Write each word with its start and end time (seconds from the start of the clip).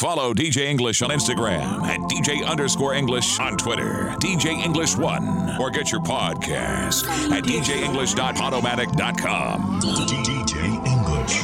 Follow 0.00 0.32
DJ 0.32 0.64
English 0.64 1.02
on 1.02 1.10
Instagram 1.10 1.82
at 1.82 2.00
DJ 2.08 2.42
underscore 2.46 2.94
English 2.94 3.38
on 3.38 3.58
Twitter, 3.58 4.14
DJ 4.18 4.46
English 4.46 4.96
One, 4.96 5.54
or 5.60 5.68
get 5.68 5.92
your 5.92 6.00
podcast 6.00 7.06
at 7.30 7.44
DJEnglish.podomatic.com. 7.44 9.80
DJ 9.82 10.86
English. 10.86 11.42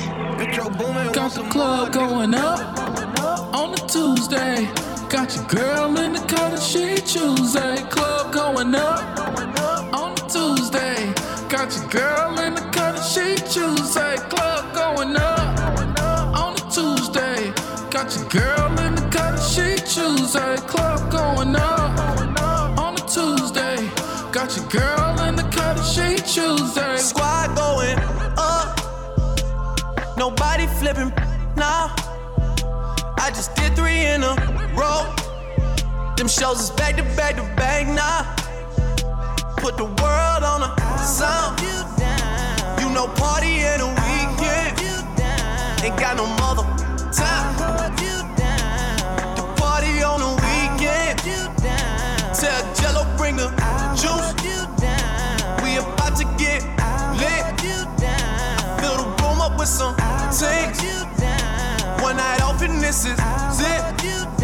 Got 1.15 1.33
the 1.33 1.43
club 1.51 1.93
going 1.93 2.35
up 2.35 2.79
on 3.55 3.75
a 3.75 3.89
Tuesday. 3.89 4.67
Got 5.11 5.37
your 5.37 5.45
girl 5.49 5.95
in 5.99 6.15
the 6.15 6.21
car 6.21 6.57
she 6.57 6.95
Tuesday. 7.03 7.77
Club 7.91 8.33
going 8.33 8.75
up 8.75 9.19
on 9.93 10.13
a 10.13 10.29
Tuesday. 10.31 11.13
Got 11.51 11.77
your 11.77 11.87
girl 11.91 12.39
in 12.39 12.55
the 12.55 12.63
car 12.73 12.97
she 13.03 13.35
Tuesday. 13.53 14.17
Club 14.31 14.46
Got 18.07 18.15
your 18.15 18.29
girl 18.29 18.79
in 18.87 18.95
the 18.95 19.09
car 19.11 19.37
she 19.37 19.75
Tuesday. 19.79 20.57
Club 20.69 21.11
going 21.11 21.57
up 21.57 22.79
on 22.79 22.95
a 22.95 23.01
Tuesday. 23.01 23.91
Got 24.31 24.57
your 24.57 24.65
girl 24.69 25.21
in 25.23 25.35
the 25.35 25.43
car 25.51 25.77
she 25.83 26.15
Tuesday. 26.23 26.99
Squad 26.99 27.57
going 27.57 27.99
up. 28.39 28.79
Nobody 30.17 30.69
flipping 30.79 31.13
now. 31.57 31.93
I 33.19 33.33
just 33.35 33.57
did 33.57 33.75
three 33.75 34.07
in 34.07 34.23
a 34.23 34.37
row. 34.79 35.13
Them 36.17 36.29
shows 36.29 36.61
is 36.61 36.71
back 36.71 36.95
to 36.99 37.03
back 37.17 37.35
to 37.35 37.43
back 37.57 37.89
now. 37.89 38.23
Put 39.57 39.77
the 39.77 39.85
world 39.85 40.45
on 40.45 40.63
a 40.63 40.99
sound. 40.99 41.61
You 42.81 42.89
know, 42.91 43.09
party 43.17 43.59
in 43.59 43.81
a 43.81 43.89
weekend. 44.07 44.79
Ain't 45.83 45.99
got 45.99 46.17
no 46.17 46.27
mother 46.39 46.86
time. 47.17 47.57
The 49.37 49.45
party 49.57 50.03
on 50.03 50.21
the 50.21 50.33
weekend. 50.45 51.19
Tell 52.35 52.75
Jello 52.75 53.05
bring 53.17 53.37
the 53.37 53.49
juice. 53.97 54.35
We 55.63 55.79
about 55.79 56.17
to 56.17 56.25
get 56.37 56.63
lit. 57.21 57.61
Fill 58.81 58.97
the 58.99 59.07
room 59.23 59.41
up 59.41 59.59
with 59.59 59.69
some 59.69 59.95
things. 60.31 60.83
One 62.03 62.17
night 62.17 62.43
off 62.43 62.63
and 62.63 62.81
this 62.81 63.07
is 63.07 63.19
it. 63.61 64.36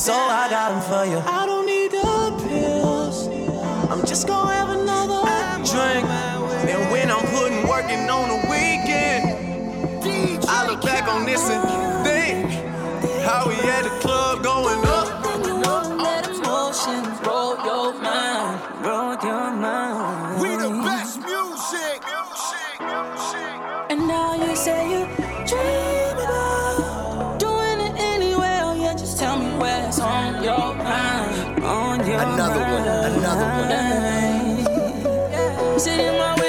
So 0.00 0.14
I 0.14 0.48
got 0.48 0.70
them 0.70 0.80
for 0.80 1.04
you. 1.04 1.18
I 1.18 1.44
don't 1.44 1.66
need 1.66 1.90
the 1.90 2.48
pills. 2.48 3.28
I'm 3.90 4.00
just 4.06 4.26
gonna 4.26 4.54
have 4.54 4.70
another 4.70 4.86
drink. 4.86 4.99
Another 32.40 32.60
one, 32.72 32.88
another 32.88 33.48
Sit 35.78 36.39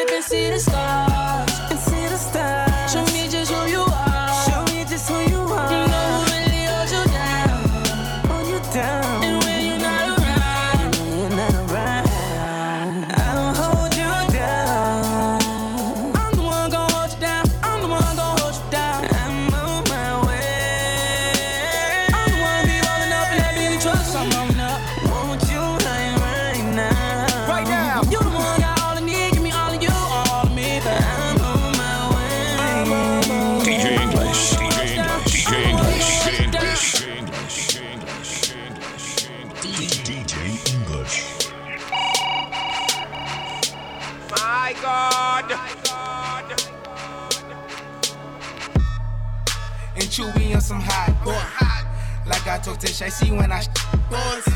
Like 52.81 53.02
I 53.03 53.09
see 53.09 53.31
when 53.31 53.52
I 53.52 53.62
boys. 54.09 54.47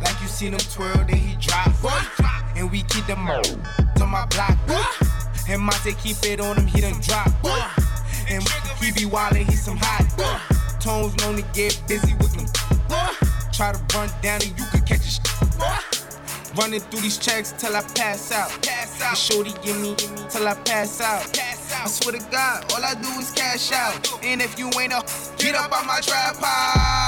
Like 0.00 0.18
you 0.22 0.26
seen 0.26 0.54
him 0.54 0.58
twirl, 0.72 1.04
then 1.04 1.16
he 1.16 1.36
drop. 1.36 1.70
Boy. 1.82 1.90
And 2.56 2.70
we 2.70 2.82
keep 2.84 3.06
them 3.06 3.28
on 4.00 4.08
my 4.08 4.24
block. 4.26 4.56
Boy. 4.66 5.06
And 5.50 5.60
Monte 5.60 5.92
keep 5.94 6.16
it 6.24 6.40
on 6.40 6.56
him, 6.56 6.66
he 6.66 6.80
done 6.80 6.98
drop. 7.02 7.28
Boy. 7.42 7.60
And 8.30 8.42
he 8.80 8.90
be 8.92 9.02
wildin', 9.02 9.44
he 9.44 9.54
some 9.54 9.76
hot. 9.76 10.08
Boy. 10.16 10.56
Tones 10.80 11.14
known 11.18 11.36
to 11.36 11.42
get 11.52 11.78
busy 11.86 12.14
with 12.14 12.32
them. 12.34 12.46
Boy. 12.88 13.28
Try 13.52 13.72
to 13.72 13.96
run 13.96 14.08
down 14.22 14.40
and 14.40 14.58
you 14.58 14.64
could 14.72 14.86
catch 14.86 15.00
a 15.00 15.10
sh- 15.10 16.56
Running 16.56 16.80
through 16.80 17.02
these 17.02 17.18
checks 17.18 17.52
till 17.52 17.76
I 17.76 17.82
pass 17.82 18.32
out. 18.32 18.48
Pass 18.62 19.02
out. 19.02 19.18
Shorty 19.18 19.52
give 19.62 19.78
me 19.78 19.94
till 20.30 20.48
I 20.48 20.54
pass 20.64 21.02
out. 21.02 21.20
pass 21.34 21.70
I 21.74 21.86
swear 21.86 22.18
to 22.18 22.30
God, 22.30 22.72
all 22.72 22.82
I 22.82 22.94
do 22.94 23.08
is 23.20 23.30
cash 23.30 23.72
out. 23.72 24.24
And 24.24 24.40
if 24.40 24.58
you 24.58 24.70
ain't 24.80 24.92
a 24.92 25.04
get 25.36 25.54
up 25.54 25.70
on 25.70 25.86
my 25.86 26.00
been 26.00 27.07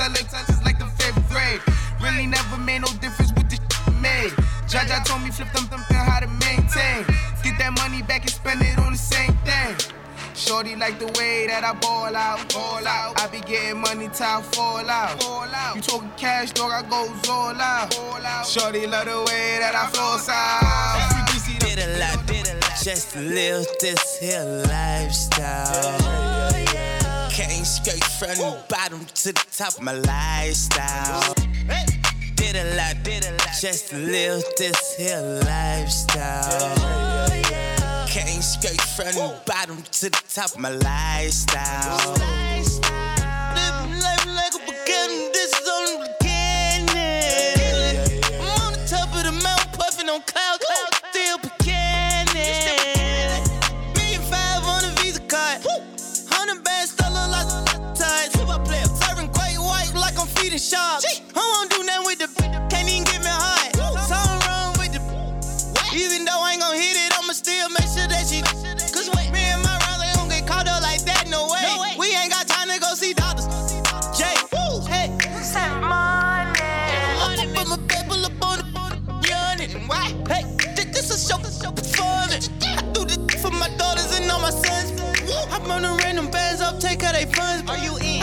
selling 0.00 0.28
since 0.28 0.64
like 0.64 0.78
the 0.78 0.86
fifth 0.96 1.20
grade. 1.28 1.60
Really 2.00 2.26
never 2.26 2.56
made 2.56 2.80
no 2.80 2.88
difference 3.04 3.32
with 3.36 3.48
the 3.50 3.56
shit 3.56 3.94
made. 4.00 4.32
Jaja 4.70 5.04
told 5.04 5.22
me 5.22 5.30
flip 5.30 5.52
them, 5.52 5.66
them, 5.68 5.84
them 5.90 6.04
how 6.08 6.20
to 6.20 6.30
maintain. 6.46 7.04
Get 7.44 7.58
that 7.60 7.72
money 7.76 8.02
back 8.02 8.22
and 8.22 8.30
spend 8.30 8.62
it 8.62 8.78
on 8.78 8.92
the 8.92 8.98
same 8.98 9.34
thing. 9.44 9.76
Shorty 10.34 10.74
like 10.74 10.98
the 10.98 11.08
way 11.18 11.46
that 11.48 11.64
I 11.64 11.74
ball 11.74 12.16
out, 12.16 12.38
ball 12.54 12.86
out. 12.86 13.20
I 13.20 13.26
be 13.28 13.40
getting 13.40 13.80
money 13.80 14.08
till 14.08 14.26
I 14.26 14.42
fall 14.52 14.88
out, 14.88 15.22
fall 15.22 15.54
out. 15.62 15.76
You 15.76 15.82
talking 15.82 16.12
cash, 16.16 16.52
dog? 16.52 16.72
I 16.72 16.80
goes 16.88 17.28
all 17.28 17.60
out, 17.60 17.98
all 17.98 18.24
out. 18.24 18.46
Shorty 18.46 18.86
love 18.86 19.04
the 19.04 19.18
way 19.28 19.58
that 19.60 19.74
I 19.74 19.84
flow 19.92 20.16
out. 20.32 21.26
Did 21.60 21.78
a 21.78 21.98
lot, 22.00 22.26
did 22.26 22.48
a 22.48 22.54
lot. 22.54 22.78
Just 22.82 23.16
live 23.16 23.66
this 23.80 24.18
here 24.18 24.64
lifestyle. 24.66 26.00
Came 27.40 27.64
straight 27.64 28.04
from 28.04 28.36
the 28.36 28.62
bottom 28.68 29.06
to 29.06 29.32
the 29.32 29.46
top 29.50 29.78
of 29.78 29.82
my 29.82 29.92
lifestyle. 29.92 31.34
Did 32.34 32.54
a 32.54 32.76
lot, 32.76 33.02
did 33.02 33.24
a 33.24 33.30
lot. 33.30 33.48
Just 33.58 33.88
to 33.88 33.96
live 33.96 34.44
this 34.58 34.94
here 34.98 35.40
lifestyle. 35.46 36.76
Came 38.08 38.42
straight 38.42 38.82
from 38.82 39.14
the 39.14 39.40
bottom 39.46 39.82
to 39.82 40.10
the 40.10 40.22
top 40.28 40.50
of 40.50 40.58
my 40.58 40.68
lifestyle. 40.68 42.14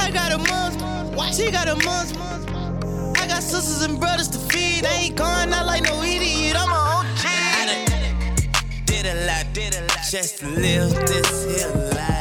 I 0.07 0.11
got 0.11 0.31
a 0.31 0.37
month. 0.37 1.35
She 1.35 1.51
got 1.51 1.67
a 1.67 1.75
month. 1.83 2.17
I 3.19 3.27
got 3.27 3.43
sisters 3.43 3.81
and 3.81 3.99
brothers 3.99 4.29
to 4.29 4.39
feed. 4.39 4.85
I 4.85 4.93
ain't 5.03 5.17
going 5.17 5.51
out 5.51 5.65
like 5.65 5.83
no 5.83 6.01
idiot. 6.01 6.55
I'm 6.57 6.69
a 6.69 6.73
OG. 6.73 7.25
I 7.25 7.65
done 7.67 8.85
did 8.85 9.05
a 9.05 9.25
lot, 9.27 9.45
did 9.51 9.75
a 9.75 9.81
lot 9.81 9.99
just 10.09 10.43
live 10.43 10.93
this 11.07 11.43
here 11.43 11.67
lifestyle. 11.67 12.16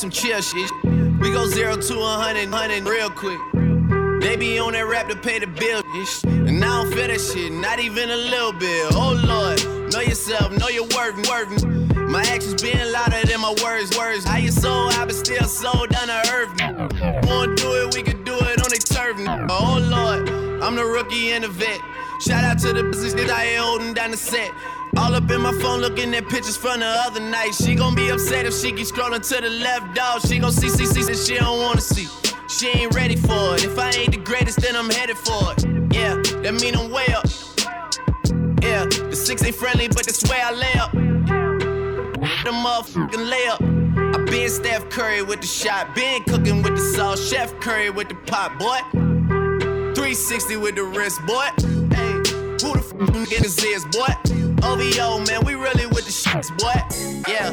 Some 0.00 0.08
chill 0.10 0.40
shit. 0.40 0.70
We 1.20 1.30
go 1.30 1.46
zero 1.46 1.76
to 1.76 1.98
a 1.98 2.16
hundred, 2.16 2.48
hundred 2.48 2.88
real 2.88 3.10
quick. 3.10 3.38
They 4.22 4.34
be 4.34 4.58
on 4.58 4.72
that 4.72 4.86
rap 4.86 5.10
to 5.10 5.16
pay 5.16 5.38
the 5.38 5.46
bill, 5.46 5.82
and 6.24 6.64
I 6.64 6.82
don't 6.82 6.90
feel 6.90 7.08
that 7.08 7.20
shit, 7.20 7.52
not 7.52 7.80
even 7.80 8.08
a 8.08 8.16
little 8.16 8.52
bit. 8.52 8.92
Oh 8.94 9.12
Lord, 9.12 9.92
know 9.92 10.00
yourself, 10.00 10.56
know 10.58 10.68
your 10.68 10.84
worth, 10.96 11.28
worth. 11.28 11.66
My 12.08 12.22
actions 12.22 12.62
being 12.62 12.80
louder 12.90 13.26
than 13.26 13.42
my 13.42 13.54
words, 13.62 13.94
words. 13.98 14.24
How 14.24 14.38
you 14.38 14.50
so 14.50 14.72
I 14.72 15.04
but 15.04 15.14
still 15.14 15.44
so 15.44 15.84
down 15.84 16.08
to 16.08 16.32
earth? 16.32 16.48
Wanna 17.28 17.54
do 17.56 17.84
it, 17.84 17.94
we 17.94 18.02
can 18.02 18.24
do 18.24 18.36
it 18.40 18.58
on 18.64 18.70
the 18.72 18.80
turf. 18.80 19.18
Oh 19.50 19.78
Lord, 19.84 20.62
I'm 20.62 20.76
the 20.76 20.84
rookie 20.84 21.32
and 21.32 21.44
the 21.44 21.48
vet. 21.48 21.78
Shout 22.22 22.42
out 22.44 22.58
to 22.60 22.72
the 22.72 22.84
business 22.84 23.12
that 23.14 23.28
I 23.28 23.44
ain't 23.44 23.60
holding 23.60 23.92
down 23.92 24.12
the 24.12 24.16
set. 24.16 24.50
All 24.96 25.14
up 25.14 25.30
in 25.30 25.40
my 25.40 25.52
phone 25.52 25.80
looking 25.80 26.14
at 26.14 26.28
pictures 26.28 26.56
from 26.56 26.80
the 26.80 26.86
other 26.86 27.20
night. 27.20 27.52
She 27.54 27.74
gon' 27.74 27.94
be 27.94 28.08
upset 28.10 28.46
if 28.46 28.54
she 28.54 28.72
keep 28.72 28.86
scrolling 28.86 29.26
to 29.28 29.40
the 29.40 29.50
left, 29.50 29.94
dog. 29.94 30.20
She 30.26 30.38
gon' 30.38 30.52
see, 30.52 30.68
see, 30.68 30.86
see, 30.86 31.02
that 31.02 31.16
she 31.16 31.36
don't 31.36 31.60
wanna 31.60 31.80
see. 31.80 32.08
She 32.48 32.68
ain't 32.68 32.94
ready 32.94 33.16
for 33.16 33.54
it. 33.54 33.64
If 33.64 33.78
I 33.78 33.90
ain't 33.90 34.12
the 34.12 34.18
greatest, 34.18 34.60
then 34.60 34.74
I'm 34.74 34.90
headed 34.90 35.16
for 35.16 35.52
it. 35.52 35.64
Yeah, 35.94 36.16
that 36.42 36.54
mean 36.60 36.74
I'm 36.74 36.90
way 36.90 37.06
up. 37.14 37.24
Yeah, 38.62 38.84
the 38.84 39.14
six 39.16 39.44
ain't 39.44 39.54
friendly, 39.54 39.88
but 39.88 40.06
that's 40.06 40.28
where 40.28 40.44
I 40.44 40.52
lay 40.52 40.74
up. 40.74 40.92
The 40.92 42.50
motherfucking 42.50 43.30
layup. 43.30 44.16
I 44.16 44.24
been 44.24 44.48
Steph 44.48 44.90
Curry 44.90 45.22
with 45.22 45.40
the 45.40 45.46
shot, 45.46 45.94
been 45.94 46.24
cooking 46.24 46.62
with 46.62 46.76
the 46.76 46.82
sauce, 46.96 47.30
Chef 47.30 47.58
Curry 47.60 47.90
with 47.90 48.08
the 48.08 48.16
pot, 48.16 48.58
boy. 48.58 48.80
360 49.94 50.56
with 50.56 50.74
the 50.74 50.84
wrist, 50.84 51.24
boy. 51.26 51.46
Hey, 51.94 52.12
who 52.60 52.74
the 52.74 52.80
f 52.80 52.92
nigga 52.92 53.38
this 53.38 53.62
is, 53.62 53.84
boy? 53.86 54.39
OVO, 54.62 55.24
man, 55.26 55.44
we 55.44 55.54
really 55.54 55.86
with 55.86 56.04
the 56.04 56.12
shits, 56.12 56.50
boy. 56.58 56.74
Yeah, 57.28 57.50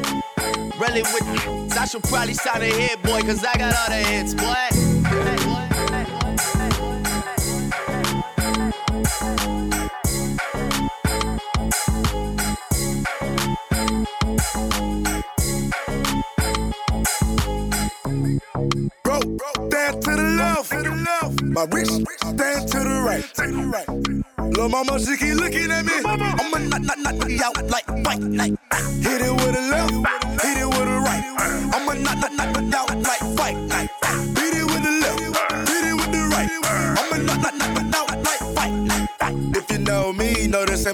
really 0.80 1.02
with 1.02 1.26
the 1.26 1.78
I 1.80 1.86
should 1.86 2.04
probably 2.04 2.34
sign 2.34 2.62
a 2.62 2.66
hit, 2.66 3.02
boy, 3.04 3.22
cause 3.22 3.44
I 3.46 3.58
got 3.58 3.76
all 3.76 3.90
the 3.90 3.96
hits, 3.96 4.34
boy. 4.34 4.88
Bro, 19.04 19.20
the 19.20 20.36
left, 20.38 20.72
to 20.72 20.84
the 20.84 20.96
left. 20.96 21.44
My 21.44 21.66
wrist 21.72 22.02
stand 22.22 22.68
to 22.70 22.80
the 22.80 23.02
right, 23.06 23.24
to 23.36 23.48
the 23.48 23.66
right. 23.68 24.07
Lil' 24.68 24.84
mama, 24.84 25.00
she 25.00 25.16
keep 25.16 25.36
looking 25.36 25.72
at 25.72 25.86
me. 25.86 25.94
I'ma 26.04 26.34
knock, 26.36 26.82
knock, 26.82 26.98
knock, 27.00 27.16
knock 27.16 27.30
you 27.30 27.42
out 27.42 27.70
like 27.70 27.86
fight 28.04 28.20
night. 28.20 28.54
Hit 29.02 29.22
it 29.22 29.32
with 29.32 29.56
a 29.56 29.62
left, 29.72 29.87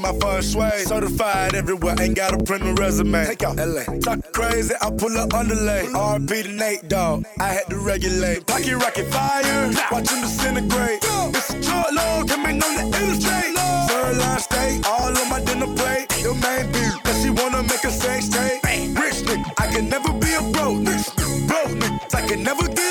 my 0.03 0.13
first 0.19 0.55
way. 0.55 0.83
Certified 0.85 1.55
everywhere, 1.55 1.95
ain't 1.99 2.15
got 2.15 2.33
a 2.33 2.43
print 2.43 2.63
a 2.67 2.73
resume. 2.73 3.25
Take 3.25 3.43
out 3.43 3.55
LA. 3.55 3.83
Talk 3.99 4.19
crazy, 4.33 4.73
I 4.81 4.91
pull 4.91 5.17
up 5.17 5.33
underlay. 5.33 5.85
RP 5.87 6.43
to 6.43 6.51
Nate, 6.51 6.89
dog. 6.89 7.25
I 7.39 7.47
had 7.47 7.65
to 7.69 7.77
regulate. 7.77 8.45
Pocket 8.45 8.75
rocket 8.75 9.07
fire, 9.07 9.71
watch 9.91 10.09
him 10.11 10.21
disintegrate. 10.21 10.99
It's 11.33 11.49
a 11.53 11.63
short 11.63 11.93
load, 11.93 12.27
coming 12.27 12.61
on 12.61 12.73
the 12.75 12.85
illustrate. 12.99 13.55
Third 13.89 14.17
line 14.17 14.39
steak, 14.39 14.85
all 14.85 15.17
on 15.17 15.29
my 15.29 15.39
dinner 15.45 15.71
plate. 15.73 16.07
Your 16.21 16.35
main 16.35 16.67
beat, 16.73 16.93
cause 17.03 17.23
she 17.23 17.29
wanna 17.29 17.63
make 17.63 17.83
a 17.83 17.91
sex 17.91 18.27
tape. 18.27 18.61
Rich 18.99 19.23
nigga, 19.27 19.45
I 19.57 19.67
can 19.71 19.89
never 19.89 20.11
be 20.19 20.33
a 20.35 20.41
broke 20.51 20.79
nigga. 20.83 21.47
Broke 21.47 21.73
nigga, 21.79 22.15
I 22.15 22.27
can 22.27 22.43
never 22.43 22.67
get 22.67 22.82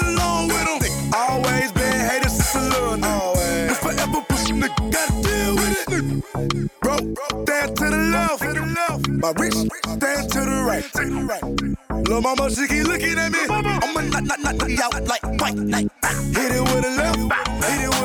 My 9.23 9.31
wrist 9.39 9.69
stand 9.87 10.31
to 10.33 10.41
the 10.41 10.65
right. 10.67 12.09
Lil' 12.09 12.23
mama, 12.23 12.51
she 12.51 12.67
keep 12.67 12.89
looking 12.89 13.17
at 13.17 13.31
me. 13.31 13.39
I'ma 13.49 13.79
knock, 14.01 14.25
knock, 14.25 14.41
knock, 14.41 14.57
knock 14.57 14.81
out 14.81 15.05
like 15.07 15.23
fight 15.39 15.55
night. 15.55 15.89
Ah. 16.03 16.09
Hit 16.35 16.51
it 16.51 16.61
with 16.61 16.85
a 16.85 16.91
left, 16.91 17.19
hit 17.63 17.85
it 17.85 17.89
with 17.89 18.02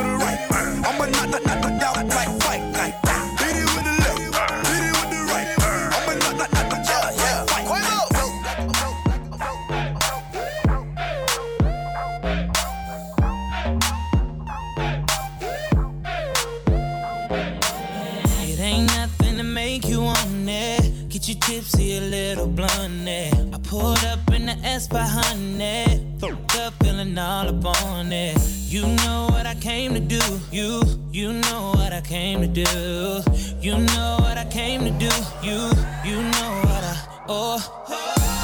the 24.90 24.96
behind 24.96 25.62
it. 25.62 26.24
Up, 26.24 26.74
feeling 26.84 27.18
all 27.18 27.48
up 27.48 27.84
on 27.84 28.12
it. 28.12 28.38
You 28.68 28.82
know 28.82 29.28
what 29.32 29.46
I 29.46 29.56
came 29.56 29.94
to 29.94 30.00
do. 30.00 30.22
You, 30.52 30.82
you 31.12 31.34
know 31.34 31.72
what 31.76 31.94
I 31.94 32.02
came 32.02 32.42
to 32.42 32.48
do. 32.48 33.22
You 33.62 33.78
know 33.78 34.18
what 34.20 34.38
I 34.38 34.46
came 34.50 34.82
to 34.82 34.92
do. 34.92 35.12
You, 35.44 35.72
you 36.04 36.22
know 36.22 36.62
what 36.64 36.84
I, 36.84 37.24
oh. 37.28 37.60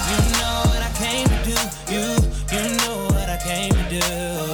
You 0.10 0.20
know 0.38 0.62
what 0.70 0.82
I 0.82 0.92
came 0.96 1.28
to 1.28 1.40
do. 1.44 1.58
You, 1.94 2.06
you 2.52 2.78
know 2.78 3.06
what 3.08 3.30
I 3.30 3.38
came 3.44 3.72
to 3.72 3.90
do. 3.90 4.53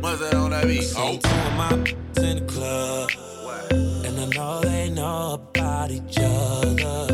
What's 0.00 0.20
that 0.20 0.34
on 0.34 0.50
that 0.50 0.66
beat? 0.66 0.92
Oh. 0.96 1.18
Two 1.18 1.28
of 1.28 1.54
my 1.56 1.70
in 2.22 2.36
the 2.38 2.44
club, 2.46 3.10
and 4.04 4.20
I 4.20 4.26
know 4.34 4.60
they 4.60 4.90
know 4.90 5.34
about 5.34 5.90
each 5.90 6.18
other. 6.18 7.06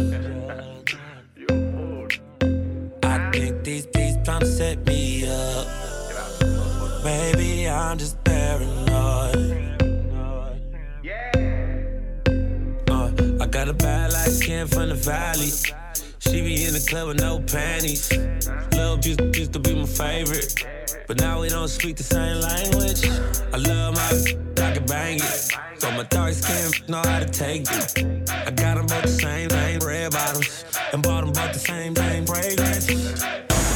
I 3.03 3.31
think 3.33 3.65
these 3.65 3.87
beats 3.87 4.17
trying 4.25 4.41
to 4.41 4.47
set 4.47 4.87
me 4.87 5.27
up. 5.27 5.67
Maybe 7.05 7.69
I'm 7.69 7.99
just 7.99 8.26
from 14.65 14.89
the 14.89 14.95
valley. 14.95 15.51
She 16.19 16.41
be 16.41 16.65
in 16.65 16.73
the 16.73 16.85
club 16.89 17.09
with 17.09 17.21
no 17.21 17.41
panties. 17.41 18.11
Lil' 18.73 18.99
used, 19.01 19.21
used 19.37 19.53
to 19.53 19.59
be 19.59 19.75
my 19.75 19.85
favorite. 19.85 20.65
But 21.07 21.21
now 21.21 21.41
we 21.41 21.49
don't 21.51 21.69
speak 21.69 21.97
the 21.97 22.03
same 22.03 22.41
language. 22.41 23.05
I 23.53 23.59
love 23.59 23.95
my, 23.95 24.65
I 24.65 24.73
can 24.73 24.87
bang 24.87 25.17
it. 25.17 25.53
So 25.79 25.91
my 25.91 26.05
dark 26.05 26.33
skin 26.33 26.89
know 26.89 27.03
how 27.05 27.19
to 27.19 27.27
take 27.27 27.63
it. 27.71 28.31
I 28.31 28.51
got 28.51 28.77
them 28.77 28.87
both 28.87 29.03
the 29.03 29.09
same 29.09 29.51
thing, 29.51 29.79
red 29.81 30.13
bottoms. 30.13 30.65
And 30.93 31.03
bought 31.03 31.25
them 31.25 31.33
both 31.33 31.53
the 31.53 31.59
same 31.59 31.95
thing, 31.95 32.25
fragrance. 32.25 32.89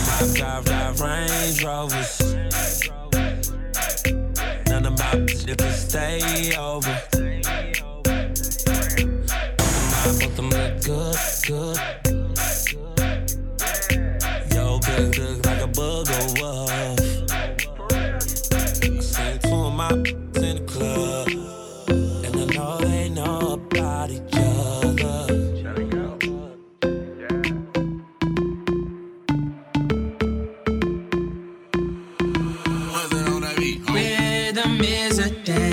My 0.06 0.34
drive, 0.34 0.64
drive 0.64 1.00
Range 1.00 1.64
Rovers. 1.64 2.20
None 4.66 4.87
of 4.87 4.99
my 4.99 5.12
bitches 5.28 5.88
stay 5.88 6.56
over. 6.56 7.19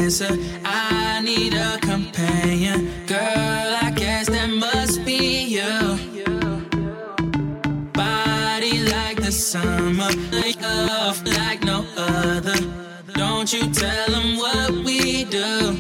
A 0.08 0.28
dancer. 0.28 0.38
I 0.64 1.22
need 1.22 1.54
a 1.54 1.78
companion. 1.80 2.92
Girl, 3.08 3.18
I 3.20 3.92
guess 3.96 4.28
that 4.28 4.50
must 4.50 5.04
be 5.06 5.44
you. 5.46 5.98
Body 7.94 8.84
like 8.84 9.18
the 9.22 9.32
summer, 9.32 10.12
like 10.32 10.62
love 10.62 11.24
like 11.26 11.64
no 11.64 11.86
other. 11.98 12.56
Don't 13.14 13.52
you 13.52 13.70
tell 13.72 14.08
them 14.10 14.38
what 14.38 14.72
we 14.86 15.26
do. 15.26 15.76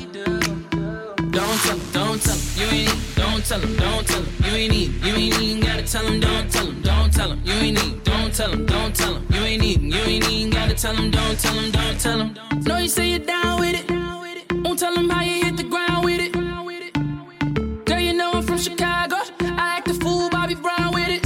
Don't 1.31 1.60
tell 1.62 1.79
don't 1.93 2.22
tell 2.22 2.38
you 2.55 2.67
ain't 2.79 3.15
don't 3.15 3.46
tell 3.46 3.62
don't 3.62 4.07
tell 4.07 4.24
you 4.46 4.57
ain't 4.57 4.72
need, 4.72 5.05
you 5.05 5.13
ain't 5.13 5.41
even 5.41 5.60
gotta 5.60 5.84
tell 5.84 6.05
'em, 6.07 6.19
don't 6.19 6.51
tell 6.51 6.67
'em, 6.67 6.81
don't 6.81 7.13
tell 7.13 7.31
'em, 7.31 7.41
you 7.46 7.53
ain't 7.53 7.77
need, 7.77 8.03
don't 8.03 8.34
tell 8.34 8.55
don't 8.55 8.96
tell 8.96 9.22
you 9.29 9.41
ain't 9.41 9.62
need, 9.62 9.81
you 9.81 10.01
ain't 10.01 10.29
even 10.29 10.50
gotta 10.50 10.74
tell 10.74 10.96
tell 10.96 11.03
'em, 11.03 11.12
don't 11.12 11.39
tell 11.39 11.53
tell 11.53 11.63
'em, 11.63 11.72
don't 11.72 12.00
tell 12.00 12.22
'em. 12.22 12.63
Know 12.65 12.77
you 12.77 12.89
say 12.89 13.10
you're 13.12 13.19
down 13.19 13.60
with 13.60 13.75
it, 13.75 14.07
won't 14.64 14.80
tell 14.80 14.94
tell 14.94 14.98
'em 14.98 15.10
how 15.10 15.24
you 15.24 15.44
hit 15.46 15.58
the 15.58 15.64
ground 15.64 16.06
with 16.06 16.20
it. 16.20 16.32
Girl, 17.86 18.00
you 18.00 18.14
know 18.14 18.32
I'm 18.34 18.44
from 18.44 18.58
Chicago, 18.58 19.18
I 19.42 19.78
act 19.78 19.90
a 19.90 19.94
fool, 19.94 20.30
Bobby 20.30 20.56
Brown 20.56 20.94
with 20.94 21.10
it. 21.10 21.24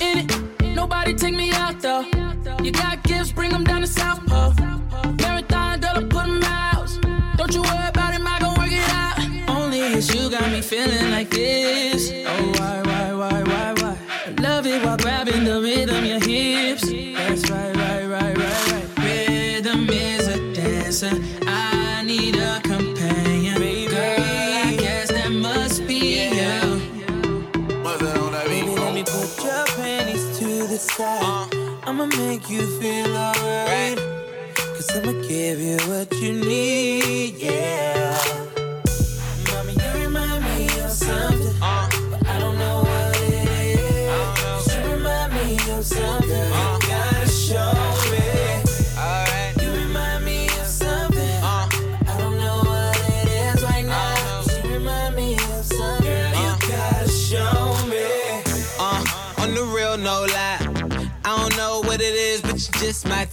In 0.00 0.18
it, 0.18 0.74
nobody 0.74 1.14
take 1.14 1.34
me 1.34 1.52
out 1.52 1.80
though. 1.80 2.04
You 2.62 2.72
got 2.72 3.02
gifts, 3.02 3.32
bring 3.32 3.52
'em 3.52 3.64
down 3.64 3.80
to 3.80 3.86
South 3.86 4.24
Pole. 4.26 4.59
Make 32.40 32.50
you 32.50 32.80
feel 32.80 33.16
alright. 33.16 33.98
Cause 34.54 34.96
I'ma 34.96 35.12
give 35.26 35.60
you 35.60 35.76
what 35.88 36.12
you 36.20 36.32
need, 36.32 37.36
yeah. 37.36 38.09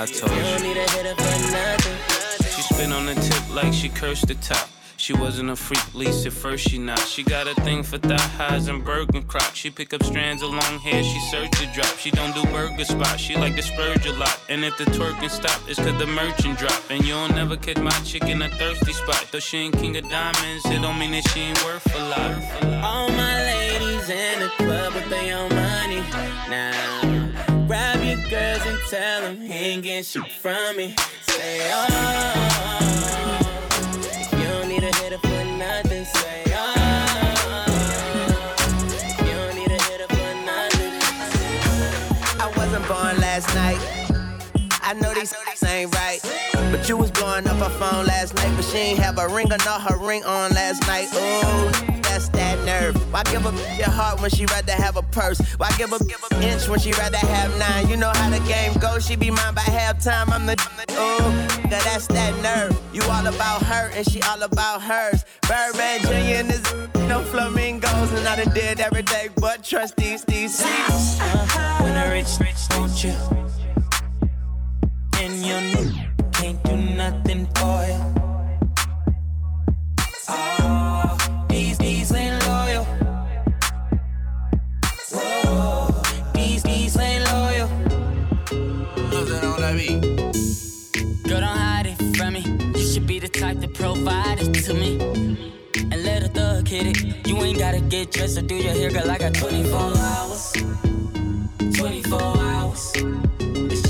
I 0.00 0.06
told 0.06 0.32
you 0.32 0.42
don't 0.42 0.62
need 0.62 0.78
a 0.78 0.90
hitter 0.92 1.14
for 1.14 1.52
nothing. 1.52 2.48
She 2.48 2.62
spit 2.62 2.90
on 2.90 3.04
the 3.04 3.14
tip 3.16 3.54
like 3.54 3.74
she 3.74 3.90
cursed 3.90 4.28
the 4.28 4.34
top. 4.36 4.66
She 4.96 5.12
wasn't 5.12 5.50
a 5.50 5.56
freak, 5.56 5.94
least 5.94 6.24
at 6.24 6.32
first 6.32 6.66
she 6.70 6.78
not. 6.78 7.00
She 7.00 7.22
got 7.22 7.46
a 7.46 7.54
thing 7.66 7.82
for 7.82 7.98
thigh 7.98 8.16
highs 8.38 8.68
and 8.68 8.82
Bergen 8.82 9.24
crop. 9.24 9.54
She 9.54 9.68
pick 9.68 9.92
up 9.92 10.02
strands 10.02 10.42
of 10.42 10.52
long 10.52 10.78
hair, 10.78 11.02
she 11.02 11.20
search 11.30 11.50
to 11.50 11.66
drop. 11.74 11.98
She 11.98 12.10
don't 12.10 12.34
do 12.34 12.42
burger 12.44 12.82
spots, 12.86 13.18
she 13.18 13.36
like 13.36 13.56
to 13.56 13.62
splurge 13.62 14.06
a 14.06 14.14
lot. 14.14 14.40
And 14.48 14.64
if 14.64 14.78
the 14.78 14.84
twerking 14.84 15.28
stop, 15.28 15.60
it's 15.68 15.78
cause 15.78 15.98
the 15.98 16.06
merchant 16.06 16.58
drop. 16.58 16.82
And 16.88 17.04
you'll 17.04 17.28
never 17.28 17.58
catch 17.58 17.76
my 17.76 17.90
chick 18.02 18.22
in 18.22 18.40
a 18.40 18.48
thirsty 18.48 18.94
spot. 18.94 19.26
Though 19.30 19.38
she 19.38 19.58
ain't 19.58 19.76
king 19.76 19.98
of 19.98 20.08
diamonds, 20.08 20.64
it 20.64 20.80
don't 20.80 20.98
mean 20.98 21.12
that 21.12 21.28
she 21.28 21.40
ain't 21.40 21.62
worth 21.62 21.94
a 21.94 22.08
lot. 22.08 22.82
All 22.82 23.10
my 23.10 23.36
ladies 23.52 24.08
in 24.08 24.40
the 24.40 24.48
club 24.56 24.94
with 24.94 25.10
their 25.10 25.36
own 25.36 25.50
money. 25.54 26.00
Now, 26.48 27.29
grab 27.70 28.02
your 28.02 28.16
girls 28.28 28.66
and 28.66 28.78
tell 28.88 29.20
them 29.20 29.40
he 29.40 29.52
ain't 29.52 29.84
getting 29.84 30.02
shit 30.02 30.32
from 30.42 30.76
me. 30.76 30.92
Say, 31.22 31.70
oh. 31.72 31.86
You 34.32 34.44
don't 34.48 34.68
need 34.68 34.82
a 34.82 34.92
for 35.18 35.44
nothing, 35.56 36.04
say, 36.04 36.42
oh. 36.48 37.64
You 39.24 39.34
don't 39.38 39.54
need 39.54 39.70
a 39.70 39.78
for 40.08 40.34
nothing. 40.50 40.92
I 42.40 42.52
wasn't 42.56 42.88
born 42.88 43.16
last 43.20 43.54
night. 43.54 43.78
I 44.82 44.94
know 44.94 45.14
these 45.14 45.32
ain't 45.62 45.94
right. 45.94 46.39
But 46.70 46.88
you 46.88 46.96
was 46.96 47.10
blowing 47.10 47.48
up 47.48 47.56
her 47.56 47.68
phone 47.68 48.06
last 48.06 48.34
night, 48.36 48.52
but 48.54 48.64
she 48.64 48.78
ain't 48.78 48.98
have 49.00 49.18
a 49.18 49.26
ring 49.26 49.52
or 49.52 49.58
not 49.58 49.82
her 49.82 49.96
ring 49.96 50.22
on 50.24 50.52
last 50.52 50.80
night. 50.86 51.08
Ooh, 51.14 52.00
that's 52.02 52.28
that 52.28 52.64
nerve. 52.64 52.94
Why 53.12 53.24
give 53.24 53.44
a 53.44 53.50
your 53.76 53.90
heart 53.90 54.20
when 54.20 54.30
she 54.30 54.46
rather 54.46 54.72
have 54.72 54.96
a 54.96 55.02
purse? 55.02 55.40
Why 55.56 55.68
give 55.76 55.92
a 55.92 55.98
give 56.04 56.24
a 56.30 56.42
inch 56.42 56.68
when 56.68 56.78
she 56.78 56.92
rather 56.92 57.16
have 57.16 57.58
nine? 57.58 57.88
You 57.88 57.96
know 57.96 58.12
how 58.14 58.30
the 58.30 58.38
game 58.46 58.72
goes. 58.74 59.04
She 59.04 59.16
be 59.16 59.30
mine 59.30 59.54
by 59.54 59.62
halftime. 59.62 60.30
I'm 60.30 60.46
the 60.46 60.52
ooh, 60.92 61.68
that's 61.68 62.06
that 62.06 62.40
nerve. 62.40 62.80
You 62.92 63.02
all 63.10 63.26
about 63.26 63.64
her 63.64 63.90
and 63.94 64.08
she 64.08 64.22
all 64.22 64.40
about 64.40 64.80
hers. 64.80 65.24
Birdman 65.48 66.02
Jr. 66.02 66.08
and 66.12 66.50
this 66.50 66.74
no 67.08 67.20
flamingos, 67.24 68.12
and 68.12 68.28
I 68.28 68.36
done 68.44 68.54
did 68.54 68.78
every 68.78 69.02
day 69.02 69.28
but 69.36 69.64
trust 69.64 69.96
these 69.96 70.24
these 70.24 70.54
seats. 70.54 71.18
When 71.80 71.96
I 71.96 72.12
rich, 72.12 72.38
rich, 72.38 72.68
don't 72.68 73.02
you? 73.02 73.14
And 75.18 75.34
you 75.44 76.09
can't 76.40 76.62
do 76.64 76.76
nothing 76.76 77.46
for 77.56 77.78
you. 77.90 78.00
Oh, 80.28 80.32
ah, 80.32 81.46
these, 81.50 81.78
ain't 82.12 82.46
loyal. 82.46 82.84
Whoa, 85.12 86.02
these, 86.32 86.64
ain't 86.96 87.24
loyal. 87.32 87.68
Girl, 91.28 91.40
don't 91.40 91.58
hide 91.58 91.86
it 91.86 92.16
from 92.16 92.32
me. 92.32 92.42
You 92.74 92.86
should 92.90 93.06
be 93.06 93.18
the 93.18 93.28
type 93.28 93.60
to 93.60 93.68
provide 93.68 94.40
it 94.40 94.54
to 94.64 94.72
me. 94.72 94.98
And 95.92 96.02
let 96.04 96.22
a 96.22 96.28
thug 96.28 96.66
hit 96.66 96.86
it. 96.86 97.26
You 97.28 97.36
ain't 97.42 97.58
gotta 97.58 97.80
get 97.80 98.12
dressed 98.12 98.38
or 98.38 98.42
do 98.42 98.54
your 98.54 98.72
hair, 98.72 98.90
girl. 98.90 99.10
I 99.10 99.18
got 99.18 99.34
24 99.34 99.78
hours. 99.78 100.52
24 101.76 102.20
hours. 102.22 102.92
It's 103.40 103.82
just 103.82 103.89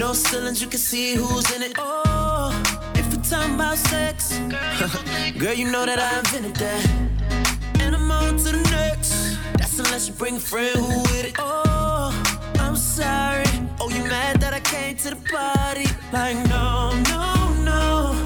No 0.00 0.14
ceilings, 0.14 0.62
you 0.62 0.66
can 0.66 0.78
see 0.78 1.14
who's 1.14 1.54
in 1.54 1.60
it. 1.62 1.72
Oh, 1.76 2.50
if 2.94 3.06
we're 3.14 3.22
talking 3.22 3.54
about 3.54 3.76
sex, 3.76 4.38
girl, 5.38 5.52
you 5.52 5.70
know 5.70 5.84
that 5.84 5.98
I 5.98 6.20
invented 6.20 6.56
that. 6.56 7.80
And 7.80 7.94
I'm 7.94 8.10
on 8.10 8.38
to 8.38 8.44
the 8.44 8.62
next. 8.70 9.36
That's 9.58 9.78
unless 9.78 10.08
you 10.08 10.14
bring 10.14 10.36
a 10.36 10.40
friend 10.40 10.74
who 10.74 11.00
with 11.02 11.26
it. 11.26 11.34
Oh, 11.38 12.16
I'm 12.60 12.76
sorry. 12.76 13.44
Oh, 13.78 13.90
you 13.90 14.02
mad 14.04 14.40
that 14.40 14.54
I 14.54 14.60
came 14.60 14.96
to 14.96 15.10
the 15.10 15.16
party? 15.16 15.84
Like, 16.14 16.36
no, 16.48 16.96
no, 17.12 17.52
no. 17.70 18.22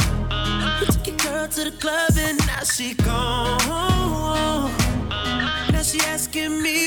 You 0.79 0.87
took 0.87 1.09
your 1.09 1.17
girl 1.17 1.49
to 1.49 1.65
the 1.65 1.77
club 1.81 2.13
and 2.17 2.39
now 2.47 2.63
she 2.63 2.95
gone. 2.95 3.59
Now 5.73 5.83
she 5.83 5.99
asking 6.03 6.63
me 6.63 6.87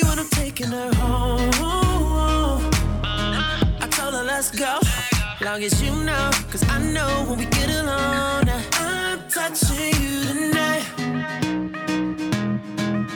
long 5.57 5.65
as 5.65 5.81
you 5.81 5.91
know, 6.05 6.29
cause 6.51 6.63
I 6.69 6.77
know 6.93 7.25
when 7.27 7.39
we 7.39 7.45
get 7.45 7.69
alone. 7.69 8.47
I'm 8.73 9.27
touching 9.27 9.91
you 10.03 10.23
tonight. 10.29 10.85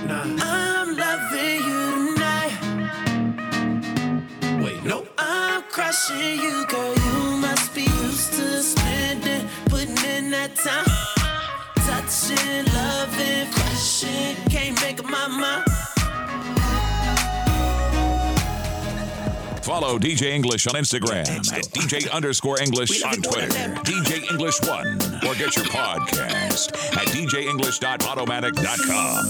I'm 0.10 0.98
loving 0.98 1.60
you 1.70 1.82
tonight. 2.16 2.54
Wait, 4.64 4.84
no, 4.84 5.06
I'm 5.20 5.62
crushing 5.70 6.40
you, 6.42 6.66
girl. 6.66 6.96
You 6.96 7.38
must 7.38 7.76
be 7.76 7.84
used 7.84 8.34
to 8.34 8.64
spending, 8.64 9.48
putting 9.66 10.04
in 10.16 10.32
that 10.32 10.56
time. 10.56 10.86
Touching, 11.86 12.66
loving, 12.74 13.52
crushing, 13.52 14.36
can't 14.50 14.82
make 14.82 15.00
up 15.00 15.06
my 15.06 15.28
mind. 15.28 15.71
Follow 19.72 19.96
DJ 19.98 20.34
English 20.34 20.68
on 20.68 20.74
Instagram 20.74 21.26
at 21.54 21.64
DJ 21.72 22.12
underscore 22.12 22.62
English 22.62 23.02
on 23.04 23.22
Twitter, 23.22 23.48
DJ 23.88 24.30
English 24.30 24.60
One, 24.68 25.00
or 25.26 25.34
get 25.36 25.56
your 25.56 25.64
podcast 25.64 26.74
at 26.98 27.08
DJEnglish.podomatic.com. 27.08 29.26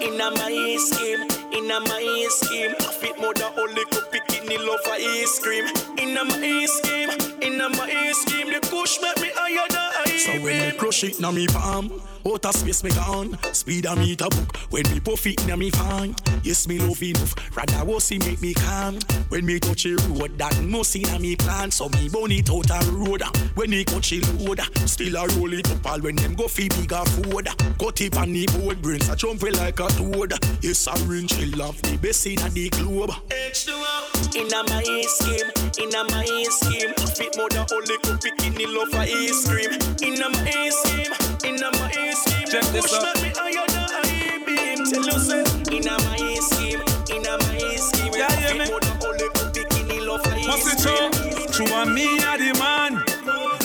Inna 0.00 0.30
my 0.30 0.76
scheme, 0.80 1.28
inna 1.52 1.80
my 1.80 2.26
scheme. 2.30 2.74
I 2.80 2.92
fit 2.94 3.20
more 3.20 3.34
than 3.34 3.52
only 3.58 3.84
could 3.92 4.10
pick 4.10 4.22
in 4.50 4.66
love 4.66 4.80
for 4.82 4.92
ice 4.92 5.38
cream. 5.40 5.66
Inna 5.98 6.24
my 6.24 6.66
scheme, 6.66 7.10
inna 7.42 7.68
my 7.68 8.12
scheme. 8.14 8.50
The 8.50 8.60
push 8.66 8.98
make 9.02 9.20
me 9.20 9.30
higher 9.34 9.68
than 9.68 9.92
I 10.06 10.16
So 10.16 10.32
when 10.42 10.70
me 10.70 10.76
crush 10.78 11.04
it 11.04 11.20
na 11.20 11.30
me 11.30 11.46
palm, 11.48 11.92
outer 12.26 12.52
space 12.52 12.82
me 12.84 12.90
gone. 12.90 13.38
Speed 13.52 13.86
a 13.86 13.96
meter 13.96 14.28
book 14.28 14.56
when 14.70 14.82
me 14.90 15.00
puff 15.00 15.26
it 15.26 15.46
na 15.46 15.56
me 15.56 15.70
fan. 15.70 16.14
Yes 16.42 16.66
me 16.68 16.78
love 16.78 17.02
enough, 17.02 17.34
rather 17.56 17.84
was 17.84 18.04
see 18.04 18.18
make 18.18 18.40
me 18.40 18.54
calm. 18.54 18.98
When 19.28 19.46
me 19.46 19.58
touch 19.58 19.86
a 19.86 19.96
road 20.08 20.38
that 20.38 20.60
no 20.62 20.82
see 20.82 21.02
na 21.02 21.18
me 21.18 21.36
plan, 21.36 21.70
so 21.70 21.88
me 21.88 22.08
burn 22.08 22.32
it 22.32 22.50
out 22.50 22.70
a 22.70 22.90
road. 22.92 23.22
When 23.54 23.70
me 23.70 23.84
touch 23.84 24.12
a 24.12 24.20
load, 24.42 24.60
still 24.88 25.16
a 25.16 25.26
roll 25.36 25.52
it 25.52 25.70
up 25.70 25.86
all 25.86 26.00
when 26.00 26.16
them 26.16 26.34
go 26.34 26.48
fi 26.48 26.68
bigger 26.68 27.04
food. 27.04 27.48
Cut 27.78 28.00
it 28.00 28.16
on 28.16 28.32
the 28.32 28.46
board, 28.46 28.82
brains 28.82 29.08
a 29.08 29.16
jump 29.16 29.42
like 29.42 29.80
a 29.80 29.88
toad. 29.88 30.32
Yes 30.62 30.86
I 30.88 30.96
ring 31.04 31.26
chill 31.26 31.56
love 31.56 31.80
the 31.82 31.96
best 31.96 32.26
in 32.26 32.36
the 32.36 32.68
globe. 32.70 33.10
H2O. 33.30 34.36
Inna 34.36 34.62
my 34.68 34.82
scheme, 35.08 35.50
inna 35.82 36.04
my 36.04 36.24
scheme. 36.50 36.94
Fit 36.94 37.36
more 37.36 37.48
than 37.48 37.66
only 37.72 37.98
could 37.98 38.20
pick 38.20 38.46
in 38.46 38.54
the 38.54 38.66
love 38.66 38.88
for 38.90 38.98
ice 38.98 39.48
cream. 39.48 39.72
Inna 40.02 40.28
my 40.30 40.68
scheme, 40.70 41.12
inna 41.44 41.70
my 41.72 42.09
scheme. 42.12 42.48
Check 42.48 42.64
this 42.72 42.92
out. 42.94 43.14
make 43.22 43.24
me 43.24 43.32
I 43.36 44.42
beam. 44.46 44.84
Tell 44.84 45.04
you 45.04 45.18
say, 45.18 45.44
inna 45.70 45.96
my 46.04 46.38
scheme, 46.40 46.82
inna 47.14 47.38
my 47.38 47.76
scheme. 47.76 48.12
Yeah, 48.14 48.26
I 48.28 48.34
yeah, 48.34 48.48
fit 48.48 48.58
me. 48.58 48.70
more 48.70 48.80
than 48.80 48.96
only 49.04 49.28
could 49.34 49.54
pick 49.54 49.72
in 49.80 49.88
the 49.88 50.00
love 50.06 50.22
for 50.22 50.30
What's 50.48 50.66
ice 50.66 50.74
it 50.74 50.78
true? 50.82 51.66
True 51.66 51.74
and 51.74 51.94
me 51.94 52.18
a 52.18 52.38
the 52.38 52.50
man. 52.58 53.04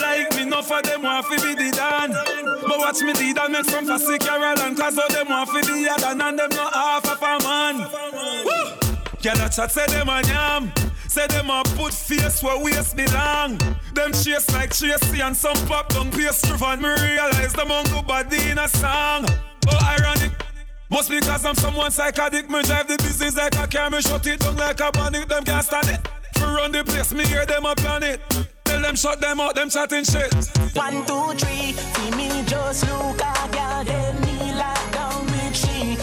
Like 0.01 0.35
me, 0.35 0.45
no 0.45 0.61
for 0.61 0.81
them 0.81 1.03
want 1.03 1.25
fi 1.25 1.35
be 1.37 1.55
the 1.55 1.71
dan. 1.75 2.11
But 2.67 2.79
watch 2.79 3.01
me 3.01 3.13
the 3.13 3.33
dan 3.33 3.51
make 3.51 3.65
some 3.65 3.85
fussy 3.85 4.17
Carol 4.17 4.59
and 4.59 4.77
cause 4.77 4.97
all 4.97 5.07
them 5.09 5.29
want 5.29 5.49
fi 5.49 5.61
be 5.61 5.85
a 5.85 5.95
dan 5.97 6.21
and 6.21 6.39
them 6.39 6.49
not 6.49 6.73
half 6.73 7.05
of 7.05 7.21
a 7.21 7.43
man. 7.43 7.77
Woo! 8.45 8.85
Girl 9.21 9.45
a 9.45 9.49
chat 9.49 9.71
say 9.71 9.85
them 9.87 10.09
a 10.09 10.21
yam. 10.27 10.71
Say 11.07 11.27
them 11.27 11.49
a 11.49 11.63
put 11.75 11.93
face 11.93 12.43
where 12.43 12.63
waist 12.63 12.95
belong. 12.95 13.57
Them 13.93 14.11
chase 14.11 14.49
like 14.51 14.71
Tracy 14.73 15.21
and 15.21 15.35
some 15.35 15.57
pop 15.67 15.89
down 15.89 16.11
pastry 16.11 16.57
and 16.61 16.81
me 16.81 16.89
realize 16.89 17.53
them 17.53 17.71
on 17.71 17.85
go 17.85 18.01
body 18.01 18.49
in 18.49 18.57
a 18.57 18.67
song. 18.67 19.25
Oh 19.67 19.97
ironic. 19.97 20.31
Must 20.89 21.09
be 21.09 21.19
cause 21.19 21.45
I'm 21.45 21.55
someone 21.55 21.91
psychotic. 21.91 22.49
Me 22.49 22.61
drive 22.61 22.87
the 22.87 22.97
business 22.97 23.35
like 23.35 23.57
a 23.57 23.67
car, 23.67 23.89
me 23.89 24.01
shut 24.01 24.25
it 24.27 24.39
down 24.39 24.55
like 24.57 24.79
a 24.79 24.91
bandit. 24.91 25.27
Them 25.27 25.43
can't 25.43 25.65
stand 25.65 25.89
it. 25.89 26.07
For 26.37 26.45
run 26.45 26.71
the 26.71 26.83
place, 26.83 27.13
me 27.13 27.25
hear 27.25 27.45
them 27.45 27.65
a 27.65 27.75
plan 27.75 28.03
it. 28.03 28.21
Tell 28.65 28.81
them 28.81 28.95
shut 28.95 29.21
them 29.21 29.39
out, 29.39 29.55
them 29.55 29.69
chatting 29.69 30.03
shit. 30.03 30.33
One, 30.73 31.05
two, 31.05 31.33
three, 31.37 31.73
see 31.73 32.11
me 32.11 32.43
just 32.45 32.85
look 32.87 33.21
a 33.21 33.49
girl, 33.51 33.83
then 33.83 34.21
me 34.21 34.53
like 34.53 34.91
down 34.91 35.25
with 35.25 35.55
she. 35.55 35.97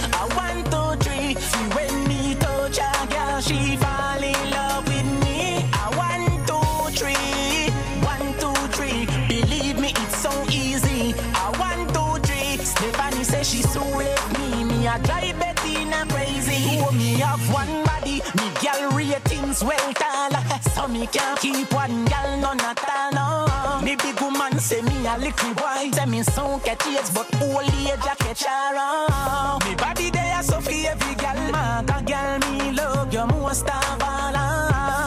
Ratings 19.52 19.64
well 19.64 19.92
taller, 19.94 20.60
so 20.74 20.88
me 20.88 21.06
can't 21.06 21.38
keep 21.40 21.72
one 21.72 22.04
girl 22.04 22.36
none 22.40 22.60
at 22.60 22.84
all. 22.88 23.12
No. 23.12 23.84
Me 23.84 23.96
big 23.96 24.20
woman 24.20 24.58
say 24.58 24.82
me 24.82 25.06
a 25.06 25.16
little 25.18 25.54
boy, 25.54 25.90
say 25.92 26.06
me 26.06 26.22
so 26.22 26.58
catch 26.64 26.86
age, 26.86 27.12
but 27.14 27.28
old 27.42 27.62
age 27.62 27.90
a 27.90 28.16
catch 28.16 28.44
her 28.44 28.76
on. 28.76 29.60
Me 29.68 29.74
body 29.74 30.10
there 30.10 30.42
so 30.42 30.60
for 30.60 30.70
every 30.70 31.14
girl, 31.14 31.52
man, 31.52 31.88
a 31.90 32.02
girl 32.02 32.38
me 32.50 32.72
love 32.72 33.12
you 33.12 33.26
most 33.26 33.68
of 33.68 34.02
all. 34.02 34.32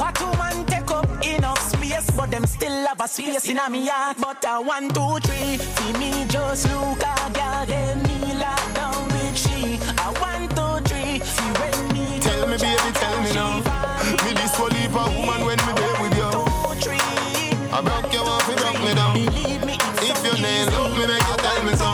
What 0.02 0.20
woman 0.22 0.66
take 0.66 0.92
up 0.92 1.26
enough 1.26 1.62
space, 1.62 2.10
but 2.12 2.32
them 2.32 2.46
still 2.46 2.88
have 2.88 3.02
a 3.02 3.08
space 3.08 3.50
in 3.50 3.58
a 3.58 3.70
me 3.70 3.88
heart. 3.88 4.18
But 4.20 4.44
a 4.48 4.62
one, 4.62 4.90
two, 4.90 5.20
three, 5.24 5.58
see 5.58 5.94
me 5.94 6.26
just 6.28 6.68
look 6.70 7.02
a 7.02 7.32
girl, 7.34 7.66
then 7.66 8.04
me 8.04 8.34
lock 8.36 8.74
down 8.74 9.08
with 9.08 9.38
she. 9.38 9.76
A 9.98 10.08
one, 10.22 10.48
two, 10.50 10.90
three, 10.90 11.20
see 11.20 11.52
when 11.60 11.94
me 11.94 12.20
Tell 12.20 12.48
me, 12.48 12.58
baby, 12.58 12.92
tell 12.94 13.22
me 13.24 13.34
now. 13.34 13.95
A 14.96 15.04
woman 15.12 15.44
when 15.46 15.60
me 15.60 15.74
there 15.76 15.96
with 16.02 16.16
you. 16.16 16.32
I 17.70 17.82
broke 17.84 18.14
you 18.14 18.22
off, 18.24 18.48
you 18.48 18.56
broke 18.56 18.80
me 18.80 18.94
down. 18.96 19.18
If 20.00 20.24
your 20.24 20.40
name 20.40 20.72
love 20.72 20.96
me, 20.96 21.06
make 21.06 21.20
you 21.20 21.36
tell 21.44 21.62
me 21.68 21.76
so. 21.76 21.90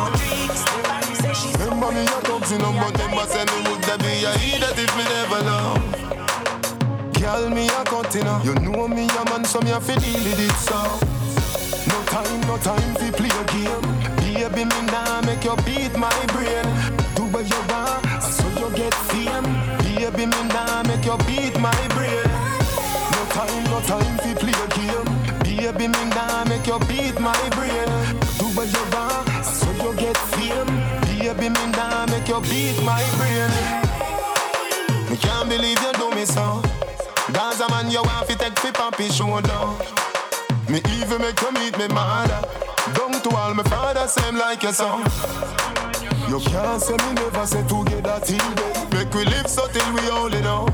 Remember 1.58 1.92
me, 1.92 2.04
your 2.06 2.22
thugs 2.22 2.52
in 2.52 2.62
them, 2.62 2.76
but 2.78 2.94
them 2.94 3.18
a 3.18 3.26
say 3.26 3.42
me 3.50 3.58
would 3.70 3.82
that 3.90 3.98
be 4.06 4.22
a 4.22 4.32
idiot 4.38 4.78
if 4.78 4.94
me 4.94 5.04
never 5.10 5.42
love. 5.50 5.82
Girl, 7.18 7.50
me 7.50 7.66
a 7.70 7.84
continue. 7.90 8.38
You 8.46 8.54
know 8.70 8.88
me 8.88 9.10
a 9.10 9.26
man, 9.26 9.46
so 9.46 9.60
me 9.62 9.72
a 9.72 9.82
fi 9.82 9.96
deal 9.98 10.22
with 10.22 10.40
it 10.40 10.54
so. 10.62 10.78
No 11.90 11.98
time, 12.06 12.42
no 12.46 12.58
time 12.62 12.94
fi 13.02 13.10
play 13.10 13.34
a 13.34 13.44
game. 13.50 13.82
Baby, 14.22 14.66
me 14.66 14.82
nah 14.94 15.22
make 15.22 15.44
you 15.44 15.56
beat 15.66 15.98
my 15.98 16.14
brain. 16.34 16.66
Do 17.16 17.26
what 17.34 17.50
you 17.50 17.62
want, 17.66 18.06
so 18.22 18.46
you 18.62 18.70
get 18.78 18.94
fame. 19.10 19.50
Baby, 19.82 20.26
me 20.28 20.42
nah 20.54 20.84
make 20.84 21.04
you 21.04 21.18
beat 21.26 21.58
my 21.60 21.74
brain. 21.90 22.01
Time, 23.42 23.64
no 23.72 23.80
time 23.82 24.18
fi 24.20 24.36
play 24.36 24.54
a 24.54 24.68
game. 24.78 25.12
Baby, 25.42 25.88
me 25.88 26.06
nah 26.14 26.46
make 26.46 26.68
you 26.68 26.78
beat 26.86 27.20
my 27.20 27.50
brain. 27.58 27.90
Do 28.38 28.46
what 28.54 28.70
you 28.70 28.86
want, 28.94 29.44
so 29.44 29.68
you 29.82 29.96
get 29.98 30.16
fame. 30.30 30.70
Baby, 31.10 31.50
me 31.50 31.72
nah 31.72 32.06
make 32.06 32.28
you 32.28 32.40
beat 32.42 32.78
my 32.84 33.02
brain. 33.18 33.50
Me 35.10 35.18
can't 35.18 35.50
believe 35.50 35.82
you 35.82 35.94
do 35.94 36.12
me 36.12 36.24
so. 36.24 36.62
Gaza 37.34 37.68
man, 37.70 37.90
you 37.90 38.04
want 38.04 38.28
fi 38.28 38.36
take 38.36 38.60
fi 38.60 38.70
papi 38.70 39.12
shoulder. 39.12 39.64
Me 40.70 40.80
even 41.00 41.22
make 41.22 41.42
you 41.42 41.52
meet 41.54 41.76
me 41.80 41.88
mother. 41.88 42.48
Down 42.94 43.20
to 43.24 43.30
all 43.36 43.56
my 43.56 43.64
father, 43.64 44.08
same 44.08 44.36
like 44.36 44.62
your 44.62 44.74
son. 44.74 45.02
You 46.32 46.40
can't 46.40 46.82
say 46.82 46.96
me 46.96 47.14
never 47.16 47.46
say 47.46 47.62
together 47.68 48.22
till 48.24 48.38
day. 48.56 48.74
Make 48.94 49.14
we 49.14 49.26
live 49.26 49.48
so 49.48 49.68
till 49.68 49.94
we 49.94 50.00
all 50.08 50.34
it 50.34 50.42
know. 50.42 50.66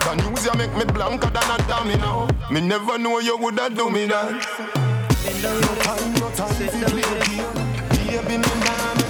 The 0.00 0.14
news 0.14 0.46
you 0.46 0.54
make 0.54 0.74
me 0.74 0.86
blanker 0.86 1.28
than 1.28 1.50
a 1.50 1.58
dummy 1.68 1.96
now. 1.96 2.26
Me 2.50 2.62
never 2.62 2.96
know 2.96 3.18
you 3.18 3.36
woulda 3.36 3.68
do 3.68 3.90
me 3.90 4.06
that. 4.06 4.32
No 5.42 5.60
time, 5.82 6.14
no 6.14 6.30
time 6.30 6.54
fi 6.54 6.84
play 6.90 7.02
game. 7.26 8.24
Baby, 8.24 8.38
me 8.38 8.64
nah 8.64 9.01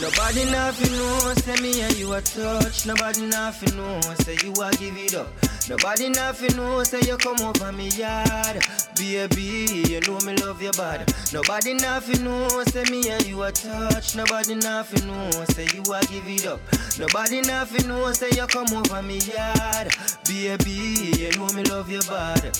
Nobody 0.00 0.44
nothing 0.44 0.92
know, 0.92 1.34
say 1.34 1.60
me 1.60 1.80
and 1.80 1.96
you 1.96 2.12
a 2.12 2.20
touch. 2.20 2.86
Nobody 2.86 3.26
nothing 3.26 3.76
know, 3.76 4.00
say 4.20 4.36
you 4.44 4.52
a 4.52 4.70
give 4.76 4.96
it 4.96 5.14
up. 5.16 5.26
Nobody 5.68 6.08
nothing 6.08 6.56
know, 6.56 6.84
say 6.84 7.00
you 7.00 7.16
come 7.16 7.40
over 7.40 7.72
me 7.72 7.88
yard. 7.88 8.64
Baby, 8.94 9.82
you 9.88 10.00
know 10.02 10.20
me 10.20 10.36
love 10.36 10.62
you 10.62 10.70
bad. 10.72 11.12
Nobody 11.32 11.74
nothing 11.74 12.22
know, 12.22 12.48
say 12.64 12.84
me 12.84 13.10
and 13.10 13.26
you 13.26 13.42
a 13.42 13.50
touch. 13.50 14.14
Nobody 14.14 14.54
nothing 14.54 15.08
know, 15.08 15.30
say 15.50 15.66
you 15.74 15.82
a 15.92 16.00
give 16.06 16.28
it 16.28 16.46
up. 16.46 16.60
Nobody 16.96 17.40
nothing 17.40 17.88
know, 17.88 18.12
say 18.12 18.30
you 18.30 18.46
come 18.46 18.68
over 18.72 19.02
me 19.02 19.18
yard. 19.18 19.92
Baby, 20.28 21.10
you 21.18 21.32
know 21.32 21.48
me 21.48 21.64
love 21.64 21.90
you 21.90 22.00
bad. 22.08 22.56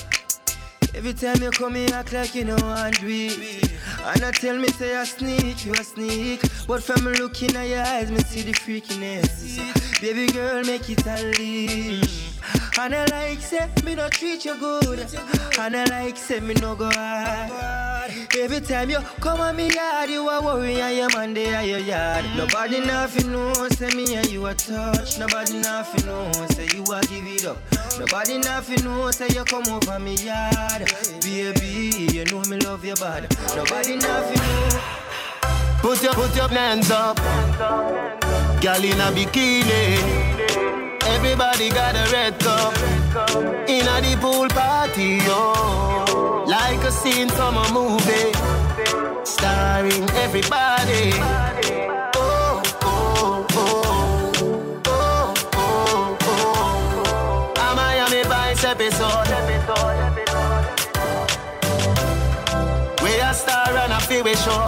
Every 0.95 1.13
time 1.13 1.41
you 1.41 1.51
come 1.51 1.75
here, 1.75 1.89
act 1.93 2.13
like 2.13 2.35
you 2.35 2.45
know 2.45 2.57
I 2.61 2.91
do 2.91 3.07
it. 3.07 3.71
And 4.03 4.23
I 4.23 4.31
tell 4.31 4.57
me, 4.57 4.67
say 4.69 4.95
I 4.95 5.03
sneak, 5.03 5.65
you 5.65 5.73
a 5.73 5.83
sneak. 5.83 6.41
But 6.67 6.83
from 6.83 7.05
looking 7.05 7.55
at 7.55 7.67
your 7.67 7.81
eyes, 7.81 8.11
me 8.11 8.19
see 8.19 8.41
the 8.41 8.53
freakiness. 8.53 10.01
Baby 10.01 10.27
girl, 10.31 10.63
make 10.63 10.89
it 10.89 11.05
a 11.05 11.13
unleash. 11.13 12.18
And 12.79 12.95
I 12.95 13.05
like 13.07 13.41
say 13.41 13.69
me 13.83 13.95
no 13.95 14.07
treat 14.09 14.45
you 14.45 14.57
good. 14.57 14.99
And 15.59 15.75
I 15.75 15.83
like 15.85 16.17
say 16.17 16.39
me 16.39 16.53
no 16.55 16.75
go 16.75 16.89
hard. 16.89 18.11
Every 18.37 18.61
time 18.61 18.89
you 18.89 18.99
come 19.19 19.41
on 19.41 19.55
me 19.55 19.69
yard, 19.69 20.09
you 20.09 20.27
are 20.29 20.41
worry 20.41 20.75
your 20.75 21.09
man 21.09 21.33
they 21.33 21.53
are 21.53 21.63
your 21.63 21.79
yard. 21.79 22.25
Nobody 22.37 22.79
nothing 22.79 23.31
know, 23.31 23.53
say 23.69 23.89
me 23.89 24.15
and 24.15 24.29
you 24.31 24.45
a 24.45 24.53
touch. 24.53 25.19
Nobody 25.19 25.59
nothing 25.59 26.05
know, 26.05 26.31
say 26.51 26.67
you 26.73 26.83
a 26.83 27.01
give 27.01 27.27
it 27.27 27.45
up. 27.45 27.57
Nobody 27.99 28.37
nothing 28.37 28.83
know, 28.85 29.11
say 29.11 29.27
you 29.27 29.43
come 29.43 29.67
over 29.67 29.99
me 29.99 30.15
yard. 30.15 30.89
Baby, 31.21 32.13
you 32.13 32.25
know 32.25 32.41
me 32.49 32.57
love 32.59 32.85
you 32.85 32.95
bad. 32.95 33.29
Nobody 33.55 33.97
nothing 33.97 34.37
know. 34.37 34.81
Put 35.81 36.03
your 36.03 36.13
put 36.13 36.35
your 36.35 36.47
hands 36.47 36.91
up, 36.91 37.17
girl 38.61 38.83
in 38.83 38.99
a 38.99 39.11
bikini. 39.11 40.88
Everybody 41.15 41.69
got 41.69 41.95
a 41.95 42.11
red 42.11 42.39
cup 42.39 42.75
in 43.67 43.87
a 43.87 44.01
the 44.01 44.17
pool 44.21 44.47
party, 44.49 45.17
yo. 45.27 46.43
Like 46.47 46.83
a 46.83 46.91
scene 46.91 47.29
from 47.29 47.57
a 47.57 47.67
movie, 47.71 48.31
starring 49.23 50.09
everybody. 50.25 51.11
Oh, 52.15 52.61
oh, 52.81 53.47
oh, 53.51 54.31
oh, 54.85 55.33
oh, 55.53 56.17
oh. 56.23 57.63
A 57.65 57.75
Miami 57.75 58.23
Vice 58.23 58.63
episode. 58.63 59.89
A 63.29 63.33
star 63.33 63.69
and 63.69 63.93
a 63.93 63.99
feel 63.99 64.23
we 64.23 64.33
show. 64.33 64.65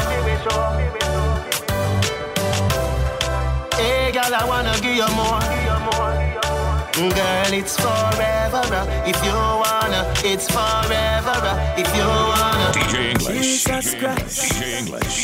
Hey, 3.76 4.12
girl, 4.12 4.36
I 4.36 4.46
wanna 4.48 4.80
give 4.82 4.96
you 4.98 5.08
more. 5.16 5.61
Girl, 7.10 7.54
it's 7.54 7.76
forever. 7.78 8.62
uh, 8.62 8.86
If 9.10 9.18
you 9.26 9.34
wanna, 9.34 10.06
it's 10.24 10.48
forever. 10.48 11.38
uh, 11.52 11.76
If 11.78 11.90
you 11.98 12.06
wanna. 12.06 12.72
DJ 12.78 13.12
English. 13.12 13.64
Jesus 13.66 13.96
Christ. 13.96 14.54
DJ 14.54 14.62
English. 14.80 15.18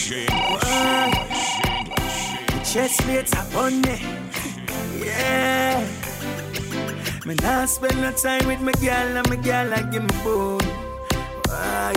Chest 2.65 2.99
plates 3.01 3.31
upon 3.33 3.81
me. 3.81 3.95
Yeah. 5.05 5.85
Me 7.25 7.35
not 7.43 7.69
spend 7.69 8.01
no 8.01 8.11
time 8.11 8.47
with 8.47 8.59
my 8.61 8.71
girl 8.81 9.17
and 9.17 9.29
my 9.29 9.35
girl 9.35 9.73
I 9.73 9.81
give 9.91 10.03
me 10.03 10.15
bone. 10.23 10.65
Why? 11.47 11.93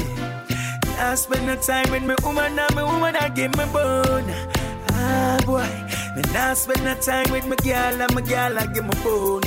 Not 0.98 1.18
spend 1.18 1.46
no 1.46 1.56
time 1.56 1.90
with 1.90 2.02
my 2.04 2.16
woman 2.22 2.58
and 2.58 2.74
my 2.74 2.82
woman 2.84 3.16
I 3.16 3.28
give 3.30 3.56
me 3.56 3.64
bone. 3.72 4.28
Ah 4.92 5.38
boy. 5.46 5.66
Me 6.16 6.22
not 6.34 6.58
spend 6.58 6.84
no 6.84 6.94
time 6.96 7.30
with 7.32 7.46
my 7.46 7.56
girl 7.56 8.02
and 8.02 8.14
my 8.14 8.20
girl 8.20 8.58
I 8.58 8.66
give 8.66 8.84
me 8.84 8.94
bone. 9.02 9.42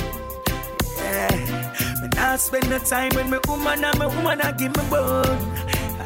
Yeah. 1.14 2.02
Me 2.02 2.08
not 2.16 2.40
spend 2.40 2.68
no 2.68 2.78
time 2.78 3.12
with 3.14 3.28
my 3.28 3.40
woman 3.46 3.84
and 3.84 3.98
my 3.98 4.06
woman 4.06 4.40
I 4.40 4.50
give 4.52 4.76
me 4.76 4.82
bone. 4.90 5.38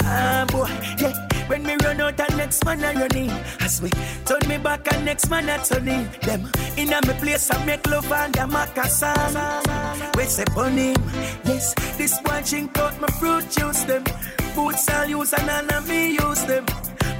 Ah 0.04 0.44
boy. 0.48 0.68
Yeah. 0.98 1.28
When 1.48 1.62
me 1.62 1.76
run 1.82 1.98
out 2.02 2.20
and 2.20 2.36
next 2.36 2.62
man 2.66 2.84
I 2.84 2.92
run 2.92 3.16
in 3.16 3.30
As 3.60 3.80
me 3.80 3.88
turn 4.26 4.46
me 4.48 4.58
back 4.58 4.86
and 4.92 5.06
next 5.06 5.30
man 5.30 5.48
I 5.48 5.56
turn 5.56 5.88
in 5.88 6.06
Them 6.20 6.52
in 6.76 6.92
a 6.92 7.00
me 7.06 7.14
place 7.20 7.50
I 7.50 7.64
make 7.64 7.86
love 7.86 8.12
and 8.12 8.36
a 8.36 8.40
macassan 8.40 10.14
We 10.14 10.24
say 10.24 10.44
him 10.44 11.02
Yes, 11.44 11.72
this 11.96 12.20
one 12.20 12.42
drink 12.42 12.76
out 12.76 13.00
my 13.00 13.08
fruit 13.18 13.50
juice 13.50 13.84
them 13.84 14.04
Boots 14.54 14.90
I'll 14.90 15.08
use 15.08 15.32
and 15.32 15.46
none 15.46 15.88
me 15.88 16.18
use 16.20 16.44
them 16.44 16.66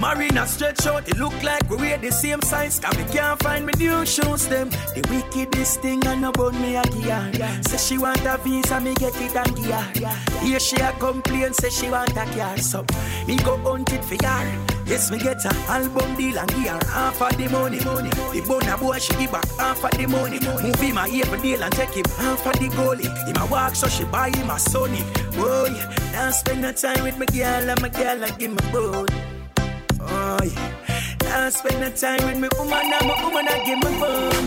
Marina 0.00 0.46
stretch 0.46 0.86
out, 0.86 1.08
it 1.08 1.18
look 1.18 1.42
like 1.42 1.68
we 1.68 1.76
wear 1.76 1.98
the 1.98 2.12
same 2.12 2.40
size 2.42 2.78
Cause 2.78 2.96
we 2.96 3.04
can't 3.04 3.42
find 3.42 3.66
me 3.66 3.72
new 3.78 4.06
shoes 4.06 4.46
them. 4.46 4.70
The 4.94 5.04
wickedest 5.10 5.80
thing 5.80 6.06
and 6.06 6.24
about 6.24 6.54
me 6.54 6.76
a 6.76 6.82
gear 6.82 7.62
Say 7.62 7.76
she 7.78 7.98
want 7.98 8.24
a 8.24 8.38
visa, 8.38 8.80
me 8.80 8.94
get 8.94 9.20
it 9.20 9.34
and 9.34 9.56
gear 9.56 9.84
Yeah. 9.94 10.14
Here 10.40 10.60
she 10.60 10.76
a 10.76 10.92
complain, 10.92 11.52
say 11.52 11.70
she 11.70 11.90
want 11.90 12.10
a 12.12 12.24
car. 12.26 12.56
So 12.58 12.84
me 13.26 13.36
go 13.38 13.56
hunt 13.58 13.92
it 13.92 14.04
for 14.04 14.24
her 14.24 14.66
Yes, 14.86 15.10
me 15.10 15.18
get 15.18 15.44
a 15.44 15.54
album 15.68 16.14
deal 16.16 16.38
and 16.38 16.50
her 16.50 16.86
half 16.86 17.20
of 17.20 17.36
the 17.36 17.48
money 17.48 17.84
money. 17.84 18.08
The 18.08 18.44
bona 18.46 18.78
boy 18.78 18.98
she 18.98 19.14
give 19.16 19.32
back 19.32 19.48
half 19.58 19.84
of 19.84 19.90
the 19.90 20.06
money. 20.06 20.38
Move 20.40 20.80
him 20.80 20.96
a 20.96 21.06
even 21.08 21.42
deal 21.42 21.62
and 21.62 21.72
take 21.74 21.90
him 21.90 22.06
half 22.16 22.46
of 22.46 22.52
the 22.52 22.68
goalie. 22.68 23.26
Him 23.26 23.36
a 23.36 23.46
walk 23.46 23.74
so 23.74 23.88
she 23.88 24.04
buy 24.04 24.28
him 24.30 24.48
a 24.48 24.54
Sony. 24.54 25.02
Boy, 25.36 25.72
now 26.12 26.30
spend 26.30 26.62
no 26.62 26.72
time 26.72 27.02
with 27.02 27.18
my 27.18 27.26
girl 27.26 27.68
and 27.68 27.82
my 27.82 27.88
girl 27.88 28.22
and 28.22 28.38
give 28.38 28.50
me 28.52 28.72
both 28.72 29.37
Oh 30.10 30.38
yeah. 30.42 30.72
Now 31.22 31.50
spend 31.50 31.82
the 31.82 31.90
time 31.90 32.24
with 32.26 32.38
me 32.38 32.48
woman 32.58 32.92
and 32.92 33.06
my 33.06 33.22
woman 33.22 33.46
I 33.48 33.64
give 33.64 33.78
me 33.78 33.92
fun. 34.00 34.44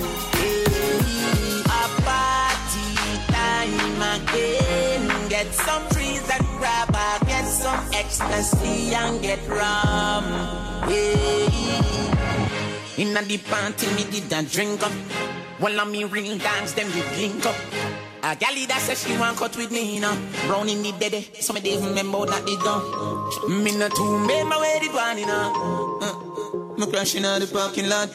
A 1.70 1.84
party 2.02 2.90
time 3.32 4.02
again. 4.16 5.30
Get 5.30 5.54
some 5.54 5.88
trees 5.90 6.28
and 6.30 6.46
grab 6.58 6.94
her. 6.96 7.26
Get 7.26 7.46
some 7.46 7.80
ecstasy 7.94 8.94
and 8.96 9.22
get 9.22 9.40
rum. 9.48 10.26
Yeah. 10.90 11.52
Inna 12.98 13.22
the 13.24 13.38
party, 13.38 13.88
me 13.96 14.04
did 14.12 14.32
a 14.34 14.44
drink 14.44 14.84
up. 14.84 14.92
While 15.60 15.80
I 15.80 15.86
me 15.86 16.04
ring 16.04 16.38
dance, 16.38 16.74
them 16.74 16.88
we 16.94 17.02
link 17.18 17.46
up. 17.46 17.56
A 18.24 18.36
galley 18.36 18.68
that 18.68 18.80
says 18.82 19.02
she 19.04 19.18
want 19.18 19.36
cut 19.38 19.58
with 19.58 19.72
me, 19.72 19.96
you 19.96 20.02
know. 20.02 20.16
Brown 20.46 20.70
in 20.70 20.84
the 20.84 20.92
dead, 20.92 21.26
some 21.40 21.58
of 21.58 21.64
them 21.64 21.84
remember 21.84 22.26
that 22.28 22.46
they 22.46 22.56
done. 22.58 23.64
Me 23.64 23.76
not 23.76 23.96
too 23.96 24.18
my 24.20 24.62
way 24.62 24.78
the 24.80 24.94
one, 24.94 25.18
you 25.18 25.26
know. 25.26 26.00
Uh, 26.02 26.51
me 26.82 26.92
crashing 26.92 27.26
out 27.26 27.40
the 27.40 27.48
parking 27.48 27.88
lot. 27.88 28.10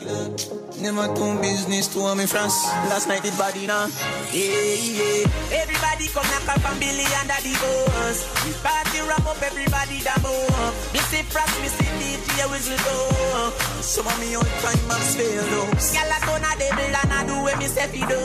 Never 0.83 1.07
do 1.15 1.39
business 1.41 1.87
to 1.95 2.15
me 2.15 2.27
France. 2.27 2.67
Last 2.91 3.07
night 3.07 3.25
it 3.25 3.37
body 3.39 3.67
now. 3.67 3.87
Yeah, 4.35 4.75
yeah. 4.75 5.63
Everybody 5.63 6.11
come 6.11 6.27
knock 6.27 6.51
up 6.51 6.67
and 6.67 6.81
Billy 6.81 7.07
under 7.23 7.39
the 7.47 7.55
bus. 7.63 8.27
We 8.43 8.53
party 8.67 9.01
wrap 9.07 9.23
up 9.23 9.41
everybody 9.41 10.03
that 10.03 10.19
move. 10.19 10.75
Missy 10.93 11.23
Frost, 11.31 11.55
Missy 11.63 11.87
DJ 12.01 12.51
whistle 12.51 12.81
go. 12.83 13.55
Some 13.81 14.07
of 14.07 14.19
me 14.19 14.35
old 14.35 14.47
time 14.65 14.91
I'm 14.91 15.03
spelled 15.07 15.55
up. 15.63 15.79
Gyal 15.79 16.11
a 16.11 16.19
a 16.35 16.53
devil 16.59 16.97
and 16.97 17.13
I 17.13 17.27
do 17.27 17.35
what 17.47 17.59
me 17.59 17.67
say 17.67 17.87
fi 17.87 18.03
do. 18.03 18.19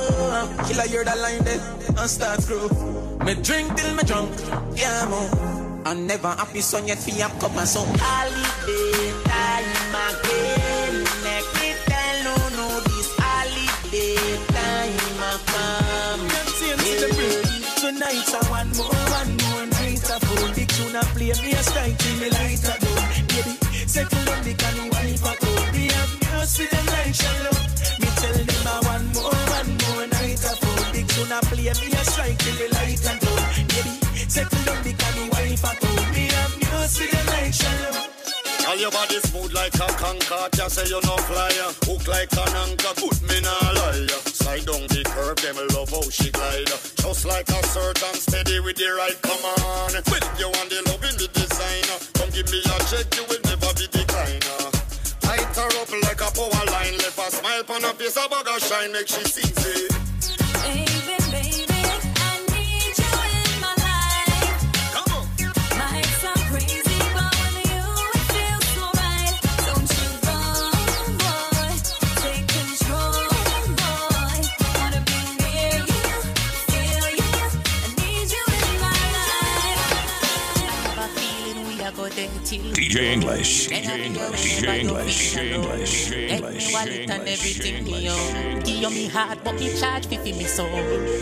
Killer 0.65 0.87
hear 0.89 1.03
that 1.05 1.19
line 1.19 1.43
there 1.45 1.61
and 1.87 2.09
start 2.09 2.41
grow. 2.47 2.65
Me 3.25 3.35
drink 3.35 3.77
till 3.77 3.93
me 3.93 4.03
drunk, 4.03 4.33
yeah 4.73 5.05
mo. 5.05 5.50
I'm 5.83 6.05
never 6.05 6.27
happy 6.29 6.61
son 6.61 6.87
yet 6.87 6.99
fi 6.99 7.23
up 7.23 7.33
cup 7.39 7.55
and 7.57 7.67
so. 7.67 7.81
Holiday 7.97 9.11
time 9.25 9.95
again. 10.07 10.95
Make 11.25 11.49
me 11.57 11.73
tell 11.89 12.17
no 12.23 12.35
no 12.57 12.67
this 12.85 13.09
holiday 13.17 14.15
time 14.53 15.23
a 15.25 15.33
come. 15.49 16.27
Tonight 17.81 18.29
I 18.29 18.41
want 18.51 18.77
more, 18.77 18.87
one 18.87 19.33
more 19.41 19.65
night 19.73 20.05
I 20.05 20.19
phone 20.21 20.53
Big 20.53 20.69
tune 20.69 20.95
I 20.95 21.01
play 21.17 21.33
me 21.41 21.51
a 21.51 21.63
strike 21.63 21.97
till 21.97 22.17
me 22.21 22.29
light 22.29 22.61
a 22.61 22.73
down 22.77 23.01
Baby, 23.27 23.53
settle 23.87 24.23
down 24.25 24.43
the 24.43 24.53
can 24.53 24.75
you 24.77 24.87
wipe 24.93 25.25
a 25.25 25.33
coat. 25.41 25.73
Me 25.73 25.89
have 25.89 26.13
news 26.21 26.57
for 26.57 26.67
them 26.69 26.85
like 26.93 27.15
shallow. 27.15 27.57
Me 27.99 28.07
tell 28.21 28.37
them 28.37 28.67
I 28.69 28.77
want 28.85 29.05
more, 29.17 29.33
one 29.33 29.71
more 29.81 30.07
night 30.13 30.45
I 30.45 30.53
phone 30.61 30.93
Big 30.93 31.07
tune 31.09 31.31
I 31.31 31.41
play 31.49 31.73
me 31.73 31.89
a 31.89 32.03
strike 32.05 32.37
till 32.37 32.55
me 32.55 32.70
them 36.99 37.25
like 37.27 38.67
All 38.67 38.77
your 38.77 38.91
body 38.91 39.19
smooth 39.19 39.53
like 39.53 39.75
a 39.75 39.87
conker, 39.95 40.51
just 40.51 40.75
say 40.75 40.87
you 40.87 40.99
no 41.03 41.15
flyer. 41.29 41.71
Hook 41.87 42.07
like 42.07 42.31
an 42.33 42.55
anchor, 42.67 42.93
put 42.99 43.21
me 43.23 43.37
na 43.41 43.55
lie. 43.79 44.07
Slide 44.27 44.65
down 44.65 44.83
the 44.91 45.03
curve, 45.07 45.39
them 45.39 45.57
love 45.71 45.89
how 45.89 46.03
she 46.09 46.31
glide. 46.31 46.67
Just 46.67 47.25
like 47.25 47.49
a 47.49 47.61
certain 47.67 48.15
steady 48.15 48.59
with 48.59 48.75
the 48.75 48.89
right 48.97 49.19
command. 49.21 50.03
When 50.11 50.23
you 50.39 50.49
want 50.51 50.69
the 50.69 50.79
love 50.89 51.03
in 51.07 51.15
the 51.15 51.27
designer, 51.31 51.97
come 52.17 52.29
give 52.35 52.49
me 52.51 52.59
a 52.59 52.75
check, 52.89 53.07
you 53.15 53.23
will 53.29 53.43
never 53.47 53.71
be 53.79 53.87
decliner. 53.87 54.71
Light 55.23 55.55
her 55.55 55.71
up 55.79 55.91
like 56.03 56.21
a 56.21 56.29
power 56.35 56.65
line, 56.71 56.97
left 56.99 57.19
a 57.19 57.27
smile 57.31 57.63
on 57.71 57.81
her 57.83 57.93
face, 57.95 58.17
a 58.17 58.25
of 58.27 58.59
shine, 58.59 58.91
make 58.91 59.07
she 59.07 59.23
see 59.23 59.47
it. 59.47 59.90
DJ 83.01 83.13
English. 83.13 83.67
DJ 83.69 84.05
English. 84.05 84.61
DJ 84.61 84.79
English. 84.79 85.33
DJ 85.33 85.51
English. 85.57 85.93
DJ 86.11 86.29
English. 86.37 86.73
wallet 86.73 87.09
and 87.09 87.27
everything 87.27 87.83
me 87.83 88.07
own. 88.07 88.59
Give 88.59 88.77
you 88.77 88.89
me 88.91 89.07
heart, 89.07 89.39
but 89.43 89.55
me 89.59 89.73
charge 89.73 90.05
fi 90.05 90.17
fi 90.17 90.33
me 90.37 90.45
soul. 90.45 90.69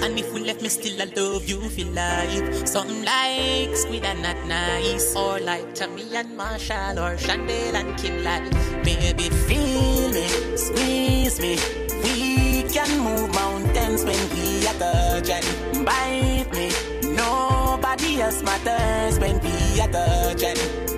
And 0.03 0.19
if 0.19 0.27
we 0.33 0.43
left 0.43 0.61
me 0.61 0.67
still, 0.67 0.99
I 1.01 1.07
love 1.15 1.47
you 1.47 1.61
for 1.71 1.87
life. 1.95 2.67
Something 2.67 3.05
like 3.05 3.71
squid 3.77 4.03
and 4.03 4.21
not 4.21 4.35
nice, 4.45 5.15
or 5.15 5.39
like 5.39 5.73
Tommy 5.73 6.03
and 6.19 6.35
Marshall, 6.35 6.99
or 6.99 7.15
Chandel 7.15 7.73
and 7.73 7.95
Kim 7.95 8.25
like. 8.27 8.43
Baby, 8.83 9.31
feel 9.47 10.11
me, 10.11 10.27
squeeze 10.59 11.39
me. 11.39 11.55
We 12.03 12.67
can 12.75 12.91
move 12.99 13.31
mountains 13.33 14.03
when 14.03 14.19
we 14.35 14.67
are 14.67 14.75
touching. 14.83 15.47
Bite 15.87 16.51
me, 16.51 16.67
nobody 17.15 18.19
else 18.19 18.43
matters 18.43 19.17
when 19.17 19.39
we 19.39 19.79
are 19.79 19.87
touching. 19.87 20.89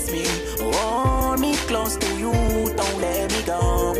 Kiss 0.00 0.12
me, 0.12 0.24
hold 0.72 1.40
me 1.40 1.54
close 1.68 1.96
to 1.96 2.06
you, 2.16 2.32
don't 2.32 3.00
let 3.00 3.30
me 3.30 3.42
go. 3.42 3.92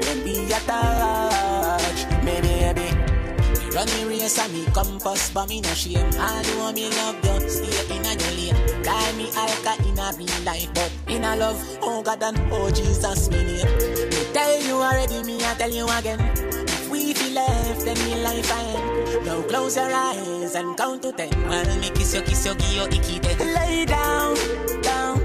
When 0.00 0.24
we 0.24 0.48
touch, 0.48 2.06
me 2.24 2.40
baby. 2.40 2.88
Run 3.74 3.86
me 3.88 4.04
race 4.04 4.38
and 4.38 4.52
me 4.54 4.64
compass, 4.72 5.30
but 5.30 5.48
me 5.48 5.60
no 5.60 5.68
shame. 5.70 6.08
I 6.18 6.42
know 6.42 6.72
me 6.72 6.88
love 6.88 7.16
you, 7.24 7.48
stay 7.48 7.94
in 7.94 8.06
a 8.06 8.14
your 8.14 8.32
lane. 8.38 8.84
Call 8.84 9.12
me 9.14 9.28
alka 9.36 9.82
in 9.86 9.98
a 9.98 10.12
real 10.16 10.44
life, 10.44 10.70
but 10.72 10.92
in 11.08 11.24
a 11.24 11.36
love, 11.36 11.78
oh 11.82 12.02
God 12.02 12.22
and 12.22 12.38
oh 12.50 12.70
Jesus, 12.70 13.28
me 13.30 13.44
name. 13.44 13.66
Me 13.66 14.32
tell 14.32 14.62
you 14.62 14.76
already, 14.76 15.22
me 15.24 15.44
I 15.44 15.54
tell 15.54 15.70
you 15.70 15.86
again. 15.88 16.63
We 16.94 17.12
feel 17.12 17.32
left, 17.34 17.84
then 17.84 17.98
me 18.06 18.22
life 18.22 18.52
end. 18.56 19.26
Now 19.26 19.42
close 19.42 19.74
your 19.74 19.92
eyes 19.92 20.54
and 20.54 20.76
count 20.76 21.02
to 21.02 21.10
ten. 21.10 21.28
While 21.48 21.66
me 21.80 21.90
kiss 21.90 22.14
you, 22.14 22.22
kiss 22.22 22.46
you, 22.46 22.54
give 22.54 22.72
you 22.72 22.84
icky. 22.84 23.18
Lay 23.42 23.84
down, 23.84 24.36
down, 24.80 25.18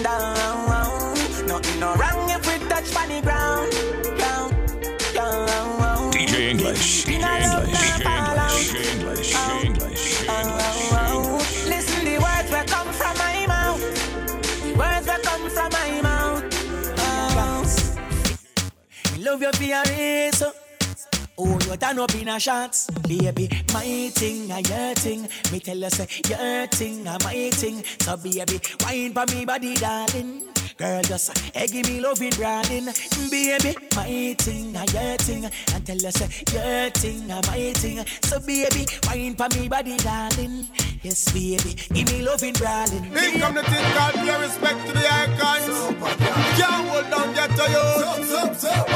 down. 0.00 1.18
Nothing 1.48 1.80
no 1.80 1.96
wrong 1.96 2.30
if 2.30 2.46
we 2.46 2.68
touch 2.68 2.84
funny 2.94 3.20
ground, 3.20 3.72
down, 4.16 4.50
down. 5.12 6.12
DJ 6.12 6.52
English. 6.52 7.04
DJ 7.06 7.26
English. 7.42 7.74
DJ 7.74 8.06
English. 8.14 8.70
DJ 8.70 8.94
English. 8.94 9.34
DJ 9.34 9.64
English. 9.64 10.18
Love 19.18 19.42
you 19.42 19.52
for 19.52 19.64
your 19.64 19.82
reason. 19.82 20.67
Oh, 21.40 21.56
you 21.66 21.76
done 21.76 22.00
up 22.00 22.12
in 22.16 22.26
a 22.26 22.40
shots, 22.40 22.90
baby. 23.06 23.48
My 23.72 24.10
thing, 24.12 24.50
a 24.50 24.58
your 24.58 24.94
thing. 24.96 25.28
Me 25.52 25.60
tell 25.60 25.76
you 25.76 25.88
say 25.88 26.08
your 26.28 26.66
thing, 26.66 27.06
a 27.06 27.16
my 27.22 27.50
thing. 27.50 27.84
So 28.00 28.16
baby, 28.16 28.60
wine 28.80 29.12
for 29.12 29.24
me 29.32 29.44
body, 29.44 29.74
darling. 29.76 30.42
Girl, 30.76 31.00
just 31.02 31.38
hey, 31.54 31.68
give 31.68 31.86
me 31.86 32.00
love 32.00 32.20
it, 32.22 32.36
darling. 32.38 32.86
Baby, 33.30 33.76
my 33.94 34.34
thing, 34.36 34.74
a 34.74 34.84
your 34.90 35.16
thing. 35.18 35.44
And 35.44 35.86
tell 35.86 35.96
you 35.96 36.10
say 36.10 36.28
your 36.52 36.90
thing, 36.90 37.30
a 37.30 37.36
my 37.46 37.72
thing. 37.72 38.04
So 38.22 38.40
baby, 38.40 38.86
wine 39.06 39.36
for 39.36 39.48
me 39.56 39.68
body, 39.68 39.96
darling. 39.98 40.66
Yes, 41.02 41.32
baby, 41.32 41.76
give 41.94 42.12
me 42.12 42.22
love 42.22 42.42
it, 42.42 42.56
darling. 42.56 43.04
Here 43.04 43.38
come 43.38 43.54
the 43.54 43.62
thing 43.62 43.84
called 43.94 44.14
pay 44.14 44.40
respect 44.42 44.86
to 44.88 44.92
the 44.92 45.06
icons. 45.06 46.18
Can't 46.58 46.88
hold 46.88 47.10
down 47.10 47.32
get 47.32 47.50
to 47.50 47.70
you. 47.70 47.78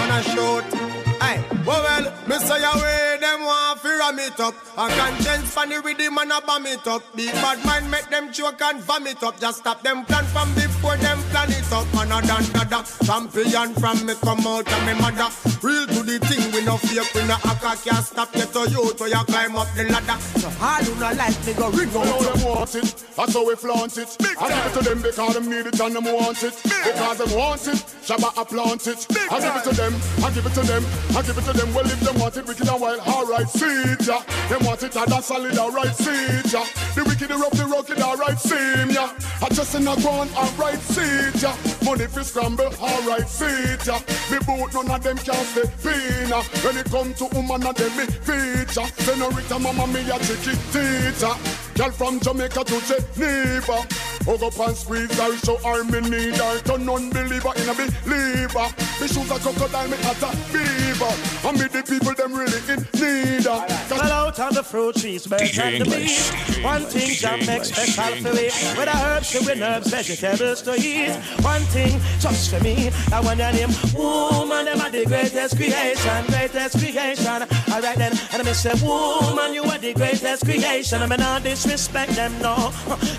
On 0.00 0.10
a 0.10 0.22
shoot. 0.24 1.11
Aye, 1.24 1.38
well, 1.64 1.82
well, 1.84 2.12
say 2.48 2.58
away, 2.64 3.11
them 3.22 3.40
want 3.44 3.80
fi 3.80 3.96
ram 3.98 4.18
it 4.18 4.38
up. 4.40 4.54
A 4.76 4.88
conscience 4.88 5.50
funny 5.54 5.78
with 5.78 5.98
them 5.98 6.18
and 6.18 6.32
a 6.32 6.40
bomb 6.40 6.66
it 6.66 6.86
up. 6.86 7.02
Big 7.14 7.32
bad 7.32 7.64
mind 7.64 7.90
make 7.90 8.08
them 8.10 8.32
choke 8.32 8.60
and 8.60 8.80
vomit 8.82 9.22
up. 9.22 9.38
Just 9.38 9.58
stop 9.58 9.82
them 9.82 10.04
plan 10.04 10.24
from 10.26 10.52
before 10.54 10.96
them 10.96 11.18
plan 11.30 11.50
it 11.50 11.72
up. 11.72 11.86
And 11.94 12.12
a 12.12 12.20
dan 12.26 12.44
dada, 12.52 12.84
champion 13.04 13.74
from 13.74 14.04
me 14.04 14.14
come 14.20 14.46
out 14.46 14.66
of 14.66 14.86
me 14.86 14.94
mother. 15.00 15.30
Real 15.62 15.86
to 15.86 16.02
the 16.02 16.18
thing, 16.26 16.50
we 16.52 16.64
no 16.64 16.76
fake, 16.76 17.14
we 17.14 17.22
no 17.26 17.36
hacker. 17.38 17.78
Can't 17.88 18.04
stop 18.04 18.32
get 18.32 18.52
to 18.52 18.68
you, 18.68 18.92
to 18.92 19.08
you 19.08 19.24
climb 19.30 19.56
up 19.56 19.68
the 19.74 19.84
ladder. 19.84 20.18
So 20.42 20.50
all 20.60 20.82
who 20.82 20.92
no 20.98 21.12
like 21.14 21.38
me 21.46 21.54
go 21.54 21.70
ring 21.70 21.90
You 21.92 22.04
know 22.04 22.22
them 22.22 22.42
want 22.42 22.74
it, 22.74 22.90
that's 23.16 23.32
how 23.34 23.46
we 23.46 23.54
flaunt 23.54 23.96
it. 23.98 24.10
I 24.40 24.48
give 24.50 24.66
it 24.66 24.74
to 24.74 24.82
them 24.82 25.02
because 25.02 25.34
them 25.34 25.48
need 25.48 25.66
it 25.66 25.80
and 25.80 25.94
them 25.94 26.04
want 26.04 26.42
it. 26.42 26.54
Because 26.64 27.18
them 27.18 27.30
want 27.38 27.66
it, 27.68 27.78
Shabba 28.02 28.34
I 28.36 28.44
plant 28.44 28.86
it. 28.88 29.06
I 29.30 29.38
give 29.38 29.54
it 29.54 29.64
to 29.70 29.72
them, 29.76 29.94
I 30.24 30.30
give 30.34 30.46
it 30.46 30.54
to 30.54 30.62
them, 30.66 30.82
I 31.16 31.22
give 31.22 31.38
it 31.38 31.44
to 31.44 31.52
them. 31.52 31.74
Well, 31.74 31.86
if 31.86 32.00
them 32.00 32.18
want 32.18 32.36
it 32.36 32.46
wicked 32.46 32.68
and 32.68 32.80
wild, 32.80 33.00
alright, 33.12 33.48
see 33.48 33.66
it, 33.66 34.06
yeah. 34.06 34.22
Them 34.48 34.64
want 34.64 34.82
it, 34.82 34.96
and 34.96 35.06
that's 35.12 35.26
solid, 35.26 35.56
alright, 35.58 35.94
see 35.94 36.10
it, 36.10 36.52
yeah. 36.52 36.66
The 36.94 37.04
wicked, 37.04 37.28
the 37.28 37.36
rough, 37.36 37.52
the 37.52 37.66
rugged, 37.66 38.00
alright, 38.00 38.38
seem, 38.38 38.90
yeah. 38.90 39.12
I 39.42 39.48
just 39.52 39.74
in 39.74 39.86
a 39.86 39.94
ground, 40.00 40.30
alright, 40.34 40.80
see 40.80 41.02
it, 41.02 41.42
yeah. 41.42 41.56
Money 41.84 42.06
fi 42.06 42.22
scramble, 42.22 42.72
alright, 42.80 43.28
see 43.28 43.44
it, 43.44 43.86
yeah. 43.86 44.00
Me 44.30 44.38
boot, 44.46 44.72
none 44.74 44.90
of 44.90 45.02
them 45.02 45.18
can 45.18 45.44
stay 45.52 45.68
pina. 45.82 46.42
When 46.64 46.76
it 46.78 46.90
come 46.90 47.12
to 47.14 47.26
woman, 47.34 47.66
and 47.66 47.76
them 47.76 47.96
me 47.96 48.06
feature. 48.06 48.88
Senorita, 49.04 49.58
mama, 49.58 49.86
me 49.86 50.00
a 50.08 50.18
chicky 50.18 50.56
teacher. 50.72 51.61
Girl 51.82 51.90
from 51.90 52.20
Jamaica 52.20 52.62
to 52.62 52.80
Geneva. 52.86 53.84
Hug 54.22 54.42
up 54.44 54.68
and 54.68 54.76
squeeze 54.76 55.18
her, 55.18 55.36
show 55.38 55.56
her 55.66 55.82
me 55.82 55.98
need 56.08 56.36
her. 56.36 56.60
Turn 56.60 56.88
unbeliever 56.88 57.52
in 57.56 57.68
a 57.68 57.74
believer. 57.74 58.68
Me 59.00 59.08
shoes 59.08 59.28
a 59.28 59.38
crocodile, 59.40 59.88
me 59.88 59.96
hat 59.96 60.22
a 60.22 60.30
beaver. 60.52 61.10
And 61.42 61.58
me 61.58 61.66
the 61.66 61.82
people 61.82 62.14
them 62.14 62.34
really 62.34 62.62
in 62.70 62.86
need 62.94 63.46
her. 63.46 63.66
Well, 63.90 64.12
out 64.12 64.38
on 64.38 64.54
the 64.54 64.62
fruit 64.62 64.94
trees, 64.94 65.26
birds 65.26 65.42
DJ 65.42 65.58
and 65.58 65.74
the 65.74 65.96
English. 65.96 66.30
bees. 66.30 66.62
One 66.62 66.82
thing 66.82 67.08
DJ 67.10 67.20
Jam 67.20 67.46
makes 67.46 67.68
special 67.68 68.14
for 68.22 68.32
me. 68.32 68.44
With 68.78 68.86
the 68.86 68.96
herbs, 69.02 69.34
with 69.34 69.60
herbs, 69.60 69.90
vegetables 69.90 70.62
to 70.62 70.74
eat. 70.78 71.16
One 71.42 71.62
thing 71.74 72.00
just 72.20 72.54
for 72.54 72.62
me. 72.62 72.92
I 73.12 73.18
want 73.20 73.40
your 73.40 73.50
name. 73.50 73.74
Woman, 73.96 74.66
them 74.66 74.80
are 74.80 74.90
the 74.90 75.04
greatest 75.04 75.56
creation, 75.56 76.26
greatest 76.26 76.78
creation. 76.78 77.42
Alright 77.72 77.98
then, 77.98 78.12
and 78.32 78.46
I 78.46 78.52
say, 78.52 78.74
woman, 78.86 79.52
you 79.52 79.64
are 79.64 79.78
the 79.78 79.94
greatest 79.94 80.44
creation. 80.44 81.02
I 81.02 81.06
mean, 81.08 81.18
not 81.18 81.42
disrespect 81.72 82.12
them, 82.12 82.32
no. 82.40 82.70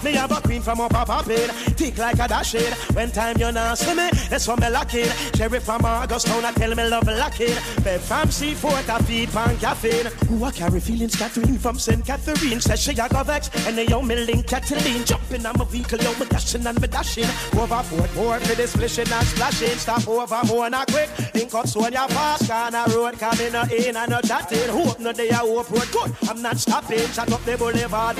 Me 0.03 0.13
have 0.13 0.31
a 0.31 0.39
queen 0.41 0.61
from 0.61 0.79
up 0.79 0.91
a 0.91 1.05
poppin', 1.05 1.49
thick 1.75 1.97
like 1.97 2.19
a 2.19 2.27
dash 2.27 2.53
it. 2.55 2.73
When 2.95 3.11
time 3.11 3.37
you 3.39 3.51
not 3.51 3.77
see 3.77 3.95
me, 3.95 4.09
that's 4.29 4.47
when 4.47 4.59
me 4.59 4.69
lock 4.69 4.93
it. 4.93 5.11
Cherry 5.33 5.59
from 5.59 5.83
Augustown, 5.83 6.45
I 6.45 6.51
tell 6.51 6.75
me 6.75 6.87
love 6.87 7.07
lock 7.07 7.39
it. 7.39 7.57
Bed 7.83 7.99
from 8.01 8.27
C4, 8.29 8.89
I 8.89 8.99
feed 8.99 9.29
pan 9.31 9.57
caffeine. 9.57 10.05
Who 10.27 10.43
I 10.43 10.51
carry 10.51 10.79
feelings, 10.79 11.15
Catherine 11.15 11.57
from 11.57 11.79
St. 11.79 12.05
Catherine. 12.05 12.61
Says 12.61 12.81
she 12.81 12.91
a 12.91 13.23
vex, 13.23 13.49
and 13.65 13.77
they 13.77 13.87
owe 13.87 14.01
me 14.01 14.15
link 14.15 14.45
Cataline. 14.45 15.03
Jumping 15.03 15.45
on 15.45 15.57
my 15.57 15.65
vehicle, 15.65 15.99
yo, 15.99 16.13
me 16.19 16.25
dashing 16.27 16.65
and 16.67 16.79
me 16.79 16.87
dashing. 16.87 17.29
Overboard, 17.57 18.15
more 18.15 18.39
for 18.39 18.55
this 18.55 18.73
splishing 18.73 19.11
and 19.11 19.27
splashing. 19.27 19.77
Stop 19.79 20.07
over 20.07 20.41
more 20.45 20.69
not 20.69 20.87
quick. 20.91 21.09
Link 21.33 21.53
up 21.55 21.67
so 21.67 21.81
fast, 21.81 22.49
corner 22.49 22.85
road 22.95 23.17
coming 23.17 23.53
in 23.71 23.97
and 23.97 24.09
no 24.11 24.21
chatting. 24.21 24.69
Hope 24.69 24.99
no 24.99 25.11
day 25.11 25.29
I 25.31 25.37
hope 25.37 25.71
road 25.71 25.89
good. 25.91 26.15
I'm 26.29 26.41
not 26.41 26.57
stopping. 26.57 27.07
Shut 27.13 27.31
up 27.31 27.43
the 27.45 27.57
boulevard 27.57 28.17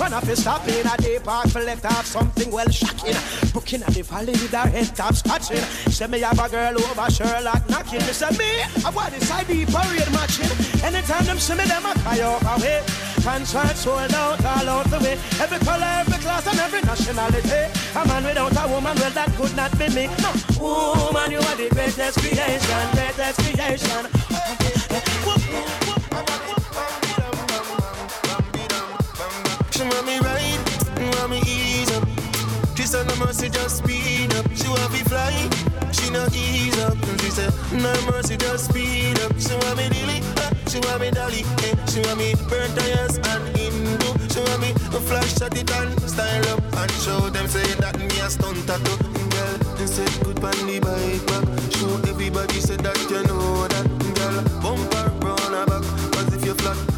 Run 0.00 0.14
off 0.14 0.28
is 0.28 0.40
stopping 0.40 0.86
at 0.86 0.98
the 0.98 1.20
park, 1.22 1.48
select 1.48 1.84
off 1.84 2.06
something 2.06 2.50
well 2.50 2.68
shocking. 2.70 3.16
Booking 3.52 3.82
at 3.82 3.92
the 3.92 4.02
valley 4.02 4.32
with 4.32 4.50
her 4.52 4.68
head 4.68 4.96
top 4.96 5.14
scratching. 5.14 5.64
Say 5.92 6.06
me 6.06 6.20
have 6.20 6.38
a 6.38 6.48
girl 6.48 6.80
over 6.80 7.10
Sherlock 7.10 7.68
knocking. 7.68 8.00
Me 8.00 8.12
say 8.12 8.30
me, 8.38 8.62
I 8.84 8.90
want 8.90 9.12
this 9.12 9.30
ID 9.30 9.66
parade 9.66 10.10
matching. 10.12 10.50
Anytime 10.82 11.24
them 11.26 11.38
see 11.38 11.54
me, 11.54 11.64
them 11.64 11.84
a 11.84 11.92
cry 12.00 12.20
off 12.22 12.42
away. 12.56 12.82
Concert 13.22 13.76
sold 13.76 14.14
out 14.14 14.44
all 14.44 14.68
out 14.68 14.86
the 14.86 14.98
way. 15.00 15.18
Every 15.38 15.58
color, 15.58 15.92
every 16.00 16.18
class, 16.24 16.46
and 16.46 16.58
every 16.58 16.80
nationality. 16.80 17.68
A 17.94 18.06
man 18.08 18.24
without 18.24 18.56
a 18.56 18.68
woman, 18.72 18.96
well 18.96 19.10
that 19.10 19.28
could 19.36 19.54
not 19.54 19.76
be 19.78 19.88
me. 19.92 20.08
No, 20.24 20.32
woman, 20.56 21.30
you 21.30 21.38
are 21.38 21.56
the 21.56 21.68
greatest 21.68 22.18
creation, 22.18 22.82
greatest 22.96 23.38
creation. 23.44 24.08
She 26.40 26.59
Her 32.92 33.04
no 33.04 33.14
mercy, 33.24 33.48
just 33.48 33.78
speed 33.78 34.34
up. 34.34 34.50
She 34.52 34.66
want 34.66 34.92
me 34.92 34.98
fly, 35.06 35.30
she 35.92 36.10
no 36.10 36.26
ease 36.34 36.76
up. 36.80 36.98
She 37.20 37.30
said, 37.30 37.54
no 37.72 37.92
mercy, 38.10 38.36
just 38.36 38.68
speed 38.68 39.16
up. 39.20 39.32
She 39.38 39.54
want 39.54 39.76
me 39.76 39.88
dilly, 39.88 40.18
uh, 40.42 40.50
she 40.66 40.80
want 40.80 41.00
me 41.00 41.10
dolly. 41.12 41.44
Eh. 41.62 41.74
She 41.86 42.00
want 42.00 42.18
me 42.18 42.34
burnt 42.50 42.74
tires 42.76 43.16
and 43.16 43.56
Hindu. 43.56 44.10
She 44.34 44.40
want 44.40 44.60
me 44.60 44.72
to 44.72 44.98
flash 45.06 45.40
at 45.40 45.56
it 45.56 45.70
and 45.70 46.00
style 46.02 46.48
up 46.50 46.60
and 46.78 46.90
show 46.90 47.30
them 47.30 47.46
say 47.46 47.62
that 47.78 47.96
me 47.96 48.06
a 48.06 48.28
stunt 48.28 48.66
tattoo. 48.66 48.98
Girl, 49.30 49.76
they 49.78 49.86
said 49.86 50.10
good 50.24 50.42
on 50.42 50.66
the 50.66 50.80
bike 50.82 51.24
back. 51.30 51.46
Show 51.70 51.94
everybody 52.10 52.58
say 52.58 52.76
that 52.76 52.98
you 53.08 53.22
know 53.22 53.68
that. 53.68 53.86
Girl, 54.18 54.42
bumper 54.60 55.06
round 55.24 55.54
her 55.54 55.64
back. 55.64 55.82
Cause 56.12 56.34
if 56.34 56.44
you 56.44 56.54
flat, 56.54 56.89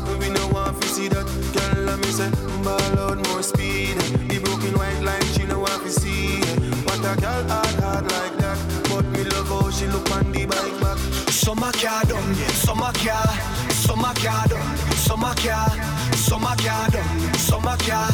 she 9.82 9.88
look 9.88 10.10
on 10.12 10.30
the 10.32 10.46
bike 10.46 10.80
back. 10.80 10.98
Summer 11.30 11.72
car 11.72 12.04
done, 12.04 12.34
summer 12.64 12.92
car, 12.92 13.26
summer 13.70 14.14
car 14.14 14.46
done, 14.46 14.76
summer 14.94 15.34
car, 15.34 15.70
summer 16.14 16.54
car 16.56 16.90
done, 16.90 17.34
summer 17.34 17.76
car, 17.78 18.10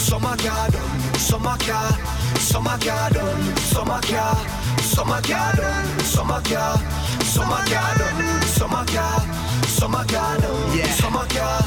Summer 0.00 0.36
car 0.36 0.70
done, 0.70 1.14
summer 1.14 1.56
car, 1.58 1.90
summer 2.38 2.78
car 2.78 3.10
done, 3.10 3.56
summer 3.56 4.00
car, 4.00 4.36
summer 4.80 5.20
car 5.20 5.52
done, 5.56 6.00
summer 6.00 6.40
car, 6.42 6.76
summer 7.22 7.62
car 7.68 7.98
done, 7.98 8.42
summer 8.42 8.84
car, 8.86 9.20
summer 9.66 10.04
car 10.06 10.38
done, 10.38 10.76
yeah. 10.76 10.90
summer 10.94 11.26
car. 11.28 11.62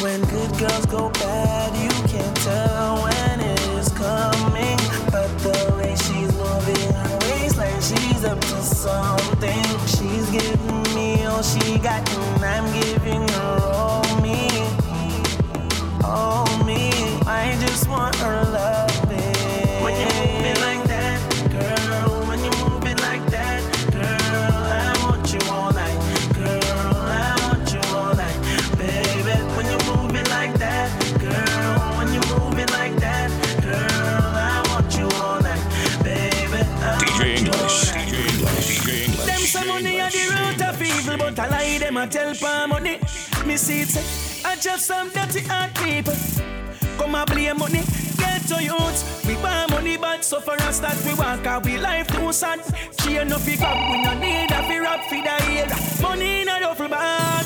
When 0.00 0.20
good 0.22 0.58
girls 0.58 0.86
go 0.86 1.10
bad, 1.10 1.76
you 1.82 1.90
can't 2.08 2.36
tell 2.36 3.02
when 3.02 3.31
she's 8.22 8.30
up 8.30 8.40
to 8.40 8.62
something. 8.62 9.64
She's 9.86 10.30
giving 10.30 10.94
me 10.94 11.24
all 11.24 11.42
she 11.42 11.78
got, 11.78 12.08
and 12.14 12.44
I'm 12.44 12.72
giving 12.72 13.26
her 13.28 13.60
all 13.74 14.20
me. 14.20 14.48
All 16.04 16.46
me. 16.64 16.90
I 17.26 17.56
just 17.60 17.88
want 17.88 18.14
her 18.16 18.41
the 40.12 40.24
root 40.34 40.62
of 40.68 40.82
evil, 40.82 41.16
but 41.16 41.38
I 41.38 41.48
lie 41.48 41.78
them 41.78 42.08
tell 42.08 42.34
for 42.34 42.68
money. 42.68 42.98
Me 43.46 43.56
see 43.56 43.82
it 43.82 43.96
I 44.44 44.56
just 44.56 44.86
some 44.86 45.08
dirty 45.10 45.42
people. 45.82 46.14
Come 46.98 47.12
money, 47.12 47.82
get 48.18 48.42
to 48.48 48.62
youth. 48.62 49.24
We 49.26 49.34
buy 49.36 49.66
money, 49.70 49.96
but 49.96 50.20
us 50.62 50.78
that 50.80 50.96
we 51.04 51.14
walk 51.14 51.46
out, 51.46 51.64
we 51.64 51.78
life 51.78 52.08
too 52.08 52.32
sad. 52.32 52.60
Enough 53.12 53.46
we 53.46 53.56
grab, 53.56 53.76
we 53.90 54.02
no 54.02 54.14
need 54.14 54.50
a 54.50 54.80
rap 54.80 55.00
fi 55.10 55.20
the 55.20 55.52
ear. 55.52 55.66
Money 56.00 56.42
in 56.42 56.48
a 56.48 56.60
duffel 56.60 56.88
bag. 56.88 57.44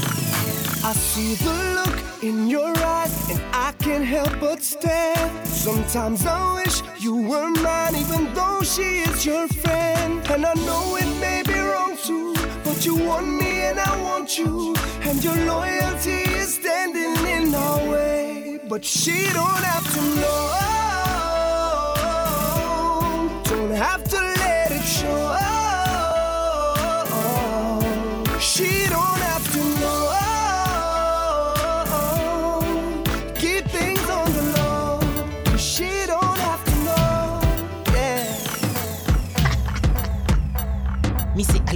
I 0.84 0.92
see 0.92 1.34
the 1.34 1.52
look 1.74 2.22
in 2.22 2.46
your 2.46 2.72
eyes, 2.78 3.30
and 3.30 3.40
I 3.52 3.72
can't 3.80 4.04
help 4.04 4.38
but 4.38 4.62
stare. 4.62 5.30
Sometimes 5.44 6.24
I 6.24 6.62
wish 6.62 6.82
you 7.00 7.16
were 7.28 7.50
mine, 7.50 7.96
even 7.96 8.32
though 8.34 8.60
she 8.62 9.00
is 9.08 9.26
your 9.26 9.48
friend. 9.48 10.24
And 10.30 10.46
I 10.46 10.54
know 10.54 10.96
it 10.96 11.20
may 11.20 11.42
be 11.42 11.58
wrong 11.58 11.96
too, 11.96 12.35
but 12.76 12.84
you 12.84 12.94
want 12.94 13.26
me 13.26 13.62
and 13.62 13.80
I 13.80 14.02
want 14.02 14.36
you, 14.36 14.74
and 15.00 15.24
your 15.24 15.34
loyalty 15.46 16.24
is 16.40 16.56
standing 16.56 17.16
in 17.26 17.54
our 17.54 17.88
way. 17.88 18.60
But 18.68 18.84
she 18.84 19.32
don't 19.32 19.64
have 19.72 19.94
to 19.94 20.00
know, 20.20 20.50
don't 23.44 23.70
have 23.70 24.04
to 24.04 24.16
let 24.16 24.72
it 24.72 24.82
show. 24.82 25.65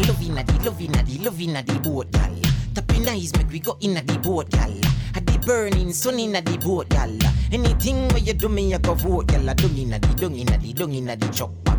I 0.00 0.02
love 0.04 0.22
inna 0.22 0.42
the 0.42 0.64
love 0.64 0.80
inna 0.80 1.02
the 1.02 1.18
love 1.18 1.40
inna 1.42 1.62
the 1.62 1.78
boat, 1.80 2.10
gal. 2.10 2.34
Tapping 2.74 3.06
eyes 3.06 3.36
make 3.36 3.50
we 3.50 3.58
go 3.58 3.76
inna 3.80 4.00
the 4.02 4.18
boat, 4.18 4.48
gal. 4.48 4.72
At 5.14 5.26
the 5.26 5.38
burning 5.44 5.92
sun 5.92 6.18
inna 6.18 6.40
the 6.40 6.56
boat, 6.56 6.88
gal. 6.88 7.10
Anything 7.52 8.08
where 8.08 8.18
you 8.18 8.32
do 8.32 8.48
me, 8.48 8.74
I 8.74 8.78
go 8.78 8.94
vote, 8.94 9.26
gal. 9.26 9.54
Dung 9.54 9.76
inna 9.76 9.98
the 9.98 10.14
dung 10.14 10.36
inna 10.36 10.56
the 10.56 10.72
dung 10.72 10.94
inna 10.94 11.16
the 11.16 11.28
chop 11.28 11.50
back. 11.64 11.78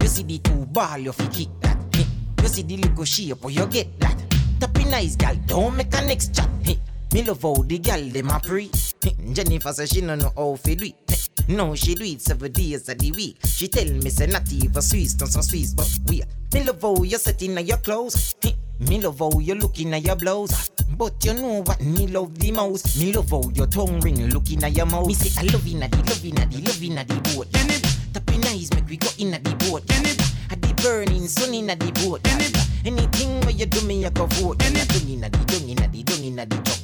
You 0.00 0.08
see 0.08 0.22
the 0.22 0.38
two 0.38 0.64
ball, 0.72 0.96
you 0.96 1.12
fi 1.12 1.26
kick 1.26 1.48
that. 1.60 1.76
You 2.40 2.48
see 2.48 2.62
the 2.62 2.78
little 2.78 3.04
shape, 3.04 3.44
you 3.46 3.66
get 3.66 4.00
that. 4.00 4.16
Tapping 4.58 4.94
eyes, 4.94 5.16
gal. 5.16 5.36
Don't 5.46 5.76
make 5.76 5.94
a 5.94 6.00
next 6.06 6.34
chat. 6.34 6.48
Me 7.12 7.22
love 7.24 7.42
how 7.42 7.52
the 7.52 7.78
gal 7.78 8.08
dem 8.08 8.30
a 8.30 8.40
pre. 8.40 8.70
Jennifer 9.34 9.74
say 9.74 9.84
she 9.84 10.00
no 10.00 10.14
know 10.14 10.32
how 10.34 10.54
fi 10.54 10.74
do 10.76 10.86
it. 10.86 11.19
No, 11.48 11.74
she 11.74 11.94
do 11.94 12.04
it 12.04 12.20
seven 12.20 12.52
days 12.52 12.88
of 12.88 12.98
the 12.98 13.12
week. 13.12 13.38
She 13.44 13.68
tell 13.68 13.84
me 13.86 14.10
say 14.10 14.26
not 14.26 14.50
even 14.52 14.82
Swiss, 14.82 15.18
not 15.18 15.28
some 15.30 15.42
Swiss, 15.42 15.74
but 15.74 15.88
we. 16.08 16.22
Me 16.54 16.64
love 16.64 16.82
how 16.82 17.02
you 17.02 17.18
setting 17.18 17.56
on 17.58 17.66
your 17.66 17.78
clothes. 17.78 18.34
Me 18.80 19.00
love 19.00 19.18
how 19.18 19.38
you 19.38 19.54
looking 19.54 19.92
at 19.94 20.02
your 20.02 20.16
blouse. 20.16 20.70
But 20.96 21.24
you 21.24 21.34
know 21.34 21.62
what 21.62 21.80
me 21.80 22.06
love 22.06 22.38
the 22.38 22.52
most? 22.52 22.98
Me 23.00 23.12
love 23.12 23.30
how 23.30 23.42
your 23.54 23.66
tongue 23.66 24.00
ring 24.00 24.28
looking 24.30 24.62
at 24.64 24.76
your 24.76 24.86
mouth. 24.86 25.06
Me 25.06 25.14
say 25.14 25.30
I 25.40 25.52
love 25.52 25.66
inna 25.66 25.88
the 25.88 25.96
love 25.98 26.24
inna 26.24 26.46
the 26.46 26.58
love 26.62 26.82
inna 26.82 27.04
the 27.04 27.14
boat. 27.34 27.48
Tapping 28.12 28.46
eyes 28.46 28.72
make 28.74 28.88
we 28.88 28.96
go 28.96 29.08
inna 29.18 29.38
the 29.38 29.54
boat. 29.56 29.82
At 30.50 30.60
the 30.62 30.74
burning 30.82 31.28
sun 31.28 31.54
inna 31.54 31.76
the 31.76 31.92
boat. 32.02 32.20
Anything 32.84 33.40
where 33.42 33.50
you 33.50 33.66
do 33.66 33.86
me, 33.86 34.06
I 34.06 34.10
go 34.10 34.26
vote. 34.26 34.58
Dung 34.58 34.74
inna 35.08 35.28
the 35.28 35.38
dung 35.44 35.68
inna 35.68 35.88
the 35.88 36.02
dung 36.02 36.24
inna 36.24 36.46
the 36.46 36.56
truck. 36.56 36.78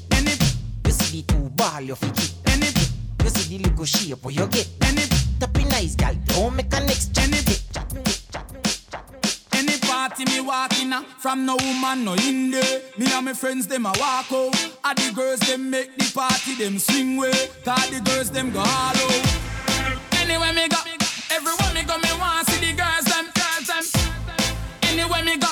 You 0.84 0.92
see 0.92 1.22
the 1.22 1.32
two 1.32 1.48
ball 1.56 1.80
you 1.80 1.94
fi 1.94 2.10
kick. 2.10 2.35
You 3.26 3.30
see 3.30 3.58
the 3.58 3.64
little 3.68 3.84
shape 3.84 4.24
where 4.24 4.32
you 4.32 4.46
get. 4.46 4.68
Tapping 5.40 5.72
eyes, 5.72 5.96
gal, 5.96 6.14
don't 6.26 6.54
make 6.54 6.72
a 6.72 6.78
next 6.78 7.12
chat. 7.12 7.28
Any 9.52 9.78
party 9.78 10.24
me 10.26 10.40
walk 10.42 10.80
in 10.80 10.92
a, 10.92 11.02
from 11.18 11.44
no 11.44 11.56
woman 11.56 12.04
no 12.04 12.14
in 12.14 12.52
there. 12.52 12.82
Me 12.96 13.06
and 13.12 13.24
my 13.24 13.32
friends 13.32 13.66
them 13.66 13.84
a 13.84 13.92
walk 13.98 14.30
out. 14.30 14.54
And 14.84 14.98
the 14.98 15.12
girls 15.12 15.40
them 15.40 15.70
make 15.70 15.98
the 15.98 16.08
party 16.14 16.54
them 16.54 16.78
swing 16.78 17.16
way. 17.16 17.32
Cause 17.64 17.90
the 17.90 18.00
girls 18.00 18.30
them 18.30 18.52
go 18.52 18.60
all 18.60 18.64
out. 18.64 19.26
Anywhere 20.20 20.52
me 20.52 20.68
go, 20.68 20.78
everywhere 21.34 21.74
me 21.74 21.82
go 21.82 21.98
me 21.98 22.08
want 22.20 22.46
see 22.46 22.60
the 22.64 22.76
girls 22.78 23.06
them, 23.06 23.26
girls 23.34 23.66
them. 23.66 23.84
Anywhere 24.84 25.24
me 25.24 25.36
go, 25.36 25.48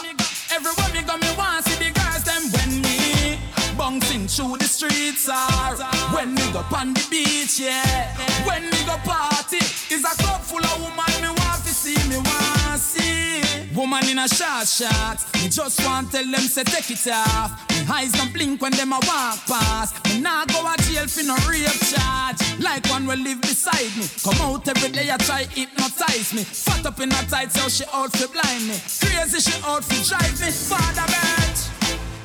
through 4.28 4.56
the 4.56 4.64
streets 4.64 5.28
or 5.28 5.76
when 6.14 6.34
me 6.34 6.42
go 6.52 6.64
on 6.76 6.94
the 6.94 7.06
beach, 7.10 7.60
yeah. 7.60 8.08
When 8.46 8.64
me 8.64 8.78
go 8.86 8.96
party, 9.04 9.58
is 9.92 10.04
a 10.04 10.14
club 10.22 10.40
full 10.40 10.64
of 10.64 10.80
woman 10.80 11.12
me 11.20 11.28
want 11.28 11.62
to 11.64 11.72
see 11.72 11.96
me 12.08 12.16
want 12.16 12.72
to 12.72 12.78
see. 12.78 13.42
Woman 13.74 14.06
in 14.08 14.18
a 14.18 14.28
short 14.28 14.66
shot, 14.68 15.18
me 15.34 15.48
just 15.48 15.84
want 15.84 16.12
tell 16.12 16.24
them 16.24 16.46
say 16.46 16.64
take 16.64 16.90
it 16.90 17.06
off. 17.10 17.52
Me 17.70 17.84
eyes 17.90 18.12
don't 18.12 18.32
blink 18.32 18.62
when 18.62 18.72
them 18.72 18.92
a 18.92 19.00
walk 19.02 19.38
past. 19.46 19.92
Me 20.06 20.20
nah 20.20 20.44
go 20.46 20.62
a 20.62 20.74
jail 20.86 21.06
for 21.06 21.24
no 21.24 21.36
rape 21.48 21.68
charge. 21.90 22.38
Like 22.60 22.86
one 22.88 23.06
will 23.06 23.18
live 23.18 23.40
beside 23.42 23.92
me. 23.96 24.06
Come 24.22 24.40
out 24.46 24.68
every 24.68 24.90
day 24.90 25.10
I 25.10 25.16
try 25.18 25.44
hypnotize 25.44 26.32
me. 26.32 26.44
Fat 26.44 26.86
up 26.86 27.00
in 27.00 27.10
a 27.10 27.22
tight 27.28 27.52
so 27.52 27.68
she 27.68 27.84
out 27.92 28.12
for 28.16 28.28
blind 28.28 28.68
me. 28.68 28.76
Crazy 29.00 29.40
she 29.40 29.56
out 29.66 29.84
for 29.84 30.00
drive 30.06 30.40
me. 30.40 30.50
Father 30.50 31.06
bird. 31.12 31.56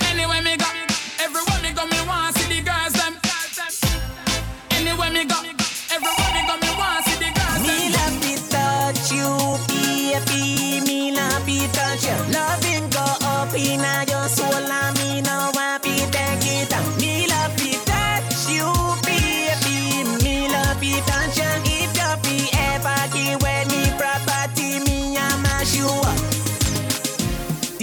Anyway 0.10 0.42
me 0.42 0.58
go, 0.58 0.66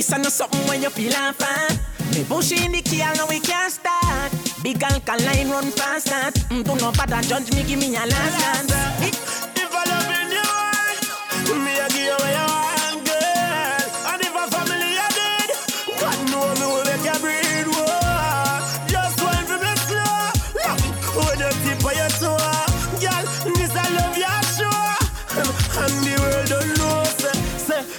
This 0.07 0.15
a 0.15 0.19
no 0.23 0.29
something 0.29 0.69
when 0.69 0.83
you 0.83 0.91
feel 0.91 1.13
I'm 1.17 1.35
fine. 1.35 1.81
Me 2.15 2.23
push 2.23 2.53
in 2.53 2.71
the 2.71 2.81
key, 2.81 3.03
and 3.03 3.19
we 3.29 3.41
can't 3.41 3.73
start. 3.73 4.31
Big 4.63 4.81
alkaline 4.81 5.51
run 5.51 5.65
fast, 5.73 6.07
that. 6.07 6.33
Mm, 6.49 6.63
do 6.65 6.77
no 6.77 6.93
bother 6.93 7.21
judge 7.23 7.53
me, 7.53 7.65
give 7.65 7.81
me 7.81 7.89
a 7.97 8.07
last 8.07 8.41
chance. 8.41 8.71
If 9.03 9.75
I 9.75 9.85
love 9.91 10.07
heart, 10.45 11.59
me 11.59 11.73
a 11.77 11.89
give 11.89 12.05
you 12.05 12.11
what 12.13 12.51
you 12.51 12.56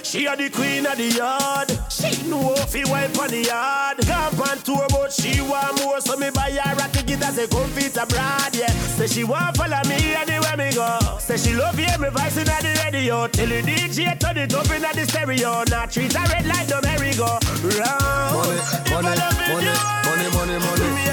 She 0.08 0.24
a 0.24 0.34
the 0.34 0.48
queen 0.48 0.86
of 0.86 0.96
the 0.96 1.04
yard. 1.04 1.68
She 1.92 2.08
know 2.32 2.54
if 2.56 2.72
he 2.72 2.82
wipe 2.88 3.12
on 3.18 3.28
the 3.28 3.44
yard. 3.44 3.98
Camp 4.08 4.40
on 4.40 4.56
tour, 4.64 4.86
but 4.88 5.12
she 5.12 5.42
want 5.42 5.84
more, 5.84 6.00
so 6.00 6.16
me 6.16 6.30
buy 6.30 6.48
her 6.48 6.80
a 6.80 6.88
ticket 6.88 7.20
as 7.20 7.36
a 7.36 7.46
fit 7.46 7.92
abroad. 7.92 8.56
Yeah, 8.56 8.72
say 8.96 9.06
she 9.06 9.24
want 9.24 9.58
follow 9.58 9.76
me 9.84 10.14
anywhere 10.16 10.56
me 10.56 10.72
go. 10.72 10.96
Say 11.20 11.36
she 11.36 11.52
love 11.52 11.76
hear 11.76 11.98
me 11.98 12.08
voice 12.08 12.38
inna 12.40 12.56
the 12.56 12.72
radio. 12.88 13.28
Tell 13.28 13.48
the 13.52 13.60
DJ 13.60 14.18
turn 14.18 14.38
it 14.38 14.54
up 14.54 14.70
inna 14.70 14.88
the 14.96 15.04
stereo. 15.04 15.64
Now 15.68 15.84
treat 15.84 16.14
her 16.16 16.24
red 16.32 16.46
like 16.46 16.68
the 16.68 16.80
merry 16.80 17.12
go 17.12 17.28
round. 17.76 18.32
Money, 18.32 18.64
money, 18.88 19.12
money, 19.12 19.76
money, 20.08 20.24
money, 20.32 20.56
money, 20.56 20.64
money, 20.64 21.04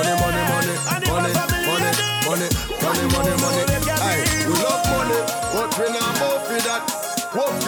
money, 0.00 0.16
money, 0.16 0.32
money, 0.32 0.48
money, 1.04 1.28
money, 1.28 1.76
money, 2.24 2.48
money, 2.80 3.04
money, 3.12 3.36
money. 3.36 3.68
Aye, 4.00 4.48
we 4.48 4.54
love 4.64 4.80
money, 4.88 5.20
but 5.52 5.68
we 5.76 5.92
not 5.92 6.09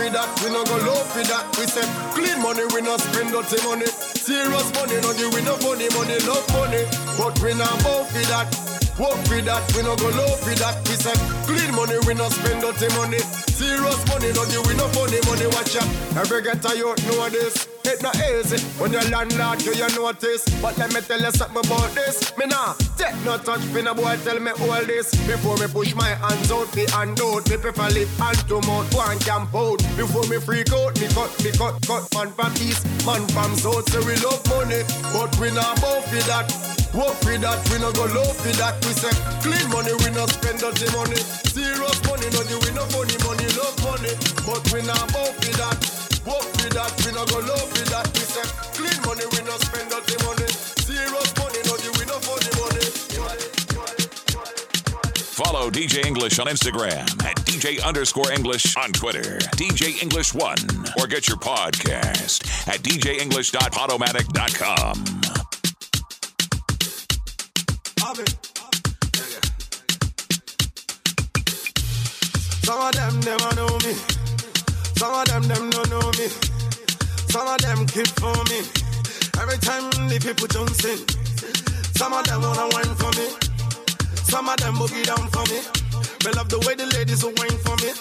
for 0.02 0.10
that, 0.10 0.28
we 0.42 0.50
no 0.50 0.64
go 0.64 0.76
low 0.82 1.02
for 1.14 1.22
that. 1.22 1.46
We 1.58 1.66
say 1.66 1.86
clean 2.14 2.40
money, 2.42 2.64
we 2.74 2.82
no 2.82 2.96
spend 2.96 3.30
dirty 3.30 3.62
money. 3.66 3.86
Serious 4.18 4.68
money, 4.74 4.98
no 5.00 5.12
give 5.14 5.32
we 5.34 5.42
no 5.42 5.54
funny 5.56 5.88
money, 5.94 6.18
love 6.26 6.46
money, 6.52 6.84
but 7.18 7.38
we 7.40 7.54
not 7.54 7.82
both 7.82 8.10
for 8.10 8.26
that. 8.26 8.81
Work 9.02 9.18
for 9.26 9.42
that, 9.42 9.66
we 9.74 9.82
no 9.82 9.98
go 9.98 10.14
low 10.14 10.30
for 10.38 10.54
that. 10.62 10.78
We 10.86 10.94
say 10.94 11.10
clean 11.42 11.74
money, 11.74 11.98
we 12.06 12.14
no 12.14 12.30
spend 12.30 12.62
dirty 12.62 12.86
money. 12.94 13.18
Serious 13.50 13.98
money, 14.06 14.30
no 14.30 14.46
give 14.46 14.62
we 14.62 14.78
no 14.78 14.86
funny 14.94 15.18
money. 15.26 15.50
Watch 15.50 15.74
out, 15.74 15.90
every 16.14 16.38
get 16.38 16.62
a 16.62 16.70
youth 16.78 17.02
know 17.10 17.26
this. 17.26 17.66
It 17.82 17.98
not 17.98 18.14
easy 18.14 18.62
when 18.78 18.94
your 18.94 19.02
landlord 19.10 19.58
give 19.58 19.74
you 19.74 19.90
notice. 19.98 20.46
But 20.62 20.78
let 20.78 20.94
me 20.94 21.00
tell 21.00 21.18
you 21.18 21.32
something 21.34 21.66
about 21.66 21.90
this. 21.98 22.30
Me 22.38 22.46
nah 22.46 22.78
take 22.94 23.18
no 23.26 23.38
touch 23.38 23.66
pin 23.74 23.90
a 23.90 23.94
boy 23.94 24.14
tell 24.22 24.38
me 24.38 24.52
all 24.70 24.84
this. 24.86 25.10
Before 25.26 25.58
me 25.58 25.66
push 25.66 25.94
my 25.98 26.14
hands 26.22 26.52
out, 26.54 26.70
me 26.76 26.86
hand 26.94 27.18
out. 27.18 27.42
Me 27.50 27.56
prefer 27.58 27.90
lip 27.90 28.06
and 28.22 28.38
to 28.46 28.62
mouth, 28.70 28.86
one 28.94 29.18
camp 29.26 29.50
out. 29.50 29.82
Before 29.98 30.22
me 30.30 30.38
freak 30.38 30.70
out, 30.70 30.94
me 31.02 31.10
cut, 31.10 31.34
me 31.42 31.50
cut, 31.58 31.74
cut. 31.90 32.06
Man 32.14 32.30
from 32.38 32.54
east, 32.62 32.86
man 33.02 33.26
from 33.34 33.50
south. 33.58 33.90
Say 33.90 33.98
we 34.06 34.14
love 34.22 34.46
money, 34.46 34.86
but 35.10 35.34
we 35.42 35.50
not 35.50 35.74
both 35.82 36.06
for 36.06 36.22
that. 36.30 36.71
Work 36.92 37.16
for 37.24 37.32
that, 37.40 37.56
we 37.72 37.80
no 37.80 37.88
go 37.92 38.04
low 38.12 38.28
for 38.36 38.52
that. 38.60 38.76
We 38.84 38.92
say 38.92 39.08
clean 39.40 39.64
money, 39.72 39.96
we 40.04 40.12
no 40.12 40.28
spend 40.28 40.60
dirty 40.60 40.84
money. 40.92 41.16
Serious 41.48 41.96
money, 42.04 42.28
no 42.36 42.44
do 42.44 42.60
we 42.60 42.68
no 42.76 42.84
funny 42.92 43.16
money, 43.24 43.48
love 43.56 43.72
money, 43.80 44.12
but 44.44 44.60
we 44.68 44.84
not 44.84 45.08
both 45.08 45.32
for 45.40 45.56
that. 45.56 45.80
Work 46.28 46.44
for 46.52 46.68
that, 46.76 46.92
we 47.00 47.16
no 47.16 47.24
go 47.32 47.40
low 47.48 47.64
for 47.72 47.80
that. 47.96 48.12
We 48.12 48.20
say 48.28 48.44
clean 48.76 49.00
money, 49.08 49.24
we 49.24 49.40
no 49.48 49.56
spend 49.64 49.88
dirty 49.88 50.20
money. 50.20 50.44
Serious 50.84 51.32
money, 51.40 51.64
no 51.64 51.80
do 51.80 51.88
we 51.96 52.04
no 52.04 52.20
funny 52.20 52.52
money. 52.60 52.84
Follow 55.32 55.72
DJ 55.72 56.04
English 56.04 56.36
on 56.38 56.44
Instagram 56.46 57.08
at 57.24 57.40
DJ 57.48 57.82
underscore 57.82 58.30
English 58.32 58.76
on 58.76 58.92
Twitter, 58.92 59.38
DJ 59.56 59.96
English 60.02 60.34
One, 60.34 60.58
or 61.00 61.06
get 61.08 61.26
your 61.26 61.38
podcast 61.38 62.44
at 62.68 62.82
DJEnglish.podomatic.com. 62.84 65.41
Some 68.02 68.14
of 72.80 72.94
them, 73.22 73.38
I 73.40 73.54
know 73.54 73.78
me. 73.78 73.94
Some 74.98 75.14
of 75.14 75.24
them, 75.26 75.42
them 75.42 75.70
don't 75.70 75.88
know 75.88 76.10
me. 76.18 76.26
Some 77.30 77.46
of 77.46 77.58
them 77.62 77.86
keep 77.86 78.08
for 78.18 78.34
me. 78.50 78.58
Every 79.38 79.58
time 79.58 79.86
the 80.10 80.18
people 80.18 80.48
jumps 80.48 80.84
in. 80.84 80.98
Some 81.94 82.12
of 82.12 82.24
them 82.26 82.42
wanna 82.42 82.66
wine 82.74 82.94
for 82.98 83.12
me. 83.14 83.28
Some 84.24 84.48
of 84.48 84.56
them 84.56 84.74
boogie 84.74 85.06
down 85.06 85.28
for 85.30 85.46
me. 85.46 85.62
Me 86.24 86.32
love 86.34 86.48
the 86.48 86.58
way 86.66 86.74
the 86.74 86.86
ladies 86.98 87.22
will 87.22 87.32
wine 87.38 87.58
for 87.62 87.76
me. 87.86 87.92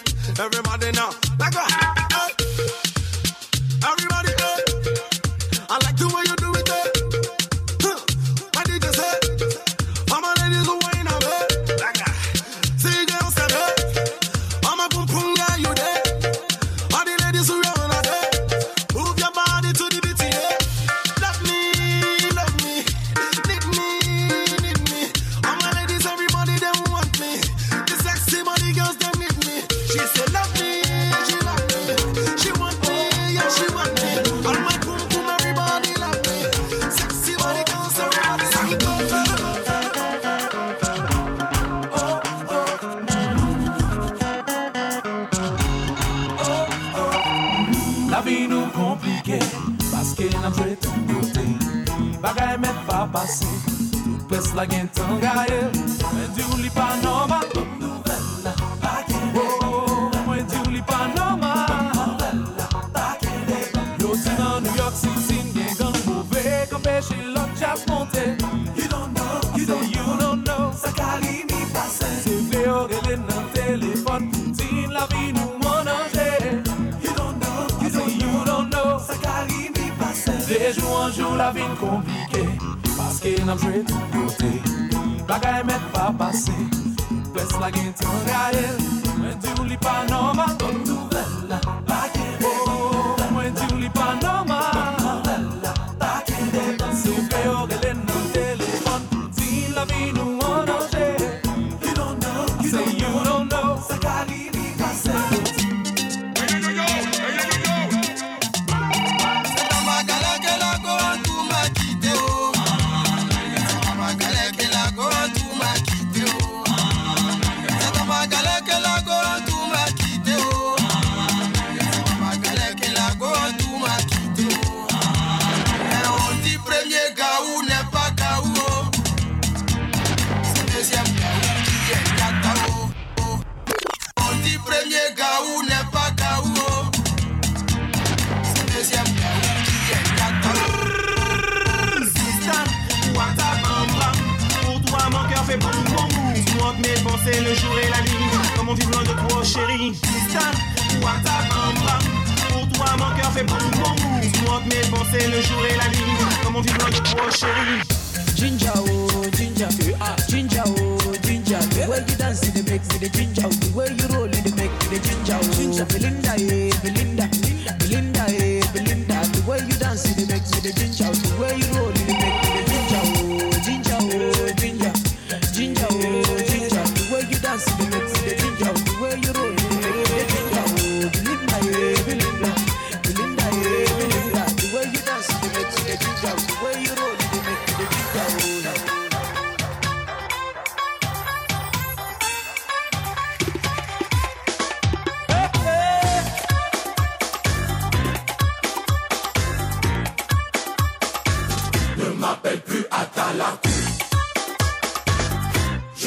Everybody 0.42 0.92
now, 0.94 1.12
like 1.38 1.54
a 1.54 1.62
hey. 1.62 2.34
Everybody, 3.86 4.34
hey. 4.42 4.66
I 5.70 5.78
like 5.86 5.98
the 5.98 6.08
way 6.10 6.24
you 6.26 6.41
pres 54.32 54.54
la 54.56 54.66
gen 54.66 54.88
tanga 54.96 55.46
ye 55.50 55.60
Mwen 56.14 56.30
di 56.36 56.44
ou 56.52 56.58
li 56.64 56.70
pa 56.76 56.88
normal 57.04 57.48
Kom 57.54 57.68
nouvel 57.80 58.24
la 58.46 58.54
pa 58.84 58.94
kene 59.08 59.46
Mwen 60.26 60.46
di 60.48 60.58
ou 60.62 60.72
li 60.76 60.82
pa 60.92 61.00
normal 61.16 61.68
Kom 61.72 61.90
nouvel 61.98 62.40
la 62.60 62.68
pa 62.96 63.08
kene 63.24 63.60
Yo 64.00 64.16
ti 64.24 64.32
nan 64.40 64.64
New 64.64 64.76
York 64.80 64.96
City 64.96 65.42
gen 65.56 65.76
gang 65.80 66.00
mouve 66.08 66.46
Kom 66.72 66.82
peche 66.88 67.20
lak 67.36 67.52
jazz 67.60 67.84
monte. 67.90 68.24
You 68.80 68.88
don't 68.94 69.12
know, 69.14 69.36
you 69.58 69.66
don't 69.66 69.92
know, 69.92 70.08
you 70.08 70.20
don't 70.24 70.48
know. 70.48 70.72
Sakali 70.84 71.44
mi 71.52 71.62
pase. 71.74 72.08
Se 72.24 72.40
vle 72.48 72.64
orele 72.72 73.16
nan 73.28 73.44
telefon 73.54 74.32
Poutine 74.32 74.94
la 74.96 75.06
vi 75.12 75.32
nou 75.36 75.60
mon 75.64 75.92
anje 75.98 76.30
You 77.04 77.14
don't 77.20 77.36
know, 77.44 77.68
you 77.84 77.92
don't 77.98 78.18
know, 78.20 78.32
you 78.32 78.46
don't 78.46 78.70
know 78.72 79.00
Sakali 79.10 79.70
mi 79.76 79.92
pase 80.00 80.40
De 80.48 80.74
jou 80.74 80.96
anjou 81.04 81.36
la 81.36 81.52
vin 81.52 81.76
komplike. 81.84 82.31
Paske 83.22 83.46
nan 83.46 83.58
jwe 83.58 83.84
tou 83.86 84.00
kote 84.12 84.50
Bagay 85.28 85.64
men 85.64 85.82
pa 85.94 86.10
pase. 86.18 86.58
Ples 87.34 87.54
la 87.62 87.70
gen 87.70 87.94
tan 87.94 88.18
gade 88.26 88.66
Mwen 89.20 89.38
di 89.42 89.50
ou 89.60 89.66
li 89.70 89.78
pa 89.78 90.02
normal. 90.10 90.58
Ton 90.58 90.82
tou 90.86 91.11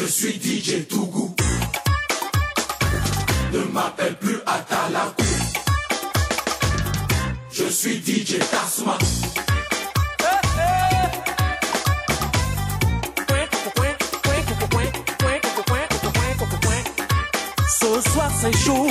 je 0.06 0.10
suis 0.10 0.34
DJ 0.34 0.86
Tougou. 0.86 1.34
Ne 3.52 3.58
m'appelle 3.72 4.14
plus 4.16 4.36
Atalakou. 4.44 5.22
Je 7.50 7.64
suis 7.64 8.02
DJ 8.04 8.38
Tasma. 8.50 8.98
Ce 17.80 18.10
soir 18.10 18.30
c'est 18.40 18.56
chaud, 18.58 18.86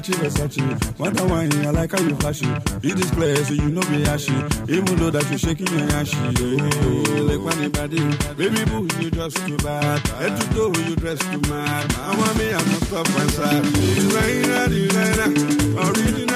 What 0.00 1.20
I 1.20 1.26
want 1.26 1.54
a 1.54 1.68
I 1.68 1.70
like 1.70 1.92
how 1.92 2.00
you 2.00 2.14
flashy. 2.16 2.46
You 2.80 2.94
clear, 3.12 3.36
so 3.44 3.52
you 3.52 3.68
know 3.68 3.82
be 3.82 4.02
ashy. 4.04 4.32
Even 4.66 4.96
though 4.96 5.10
that 5.10 5.30
you 5.30 5.36
shaking 5.36 5.66
your 5.66 5.90
ashy. 5.92 6.16
Yeah, 6.16 7.20
like 7.20 7.40
when 7.44 7.58
anybody, 7.58 8.00
baby 8.34 8.64
boo, 8.64 8.88
you 8.98 9.10
dress 9.10 9.34
too 9.34 9.58
bad. 9.58 10.06
Head 10.16 10.40
to 10.40 10.46
who 10.72 10.80
you 10.88 10.96
dress 10.96 11.18
too 11.18 11.40
mad. 11.50 11.94
I 11.98 12.16
want 12.16 12.38
me, 12.38 12.46
I'm 12.48 12.66
not 12.66 12.82
stop 12.88 13.08
myself. 13.10 13.72
Designer, 13.74 14.68
designer, 14.68 15.80
original. 15.84 16.29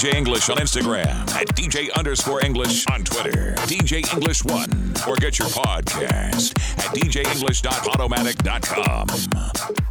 DJ 0.00 0.14
English 0.14 0.48
on 0.48 0.56
Instagram, 0.56 1.28
at 1.34 1.46
DJ 1.48 1.92
underscore 1.92 2.42
English 2.42 2.86
on 2.86 3.04
Twitter, 3.04 3.52
DJ 3.66 4.10
English 4.14 4.42
One, 4.44 4.94
or 5.06 5.14
get 5.16 5.38
your 5.38 5.48
podcast 5.48 6.58
at 6.78 6.86
DJEnglish.podomatic.com. 6.96 9.89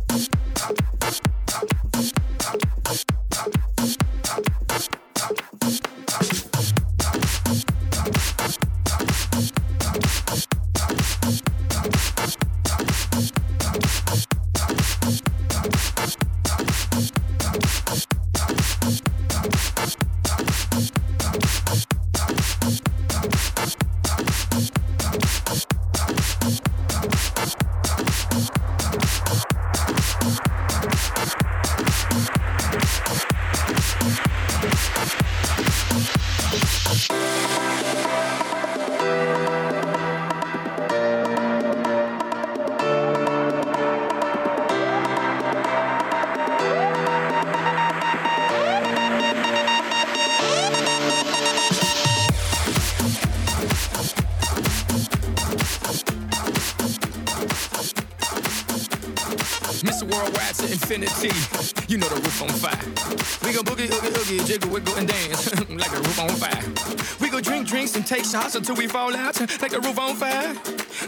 shots 68.49 68.55
until 68.55 68.75
we 68.75 68.87
fall 68.87 69.15
out 69.15 69.39
like 69.61 69.71
the 69.71 69.79
roof 69.79 69.99
on 69.99 70.15
fire. 70.15 70.53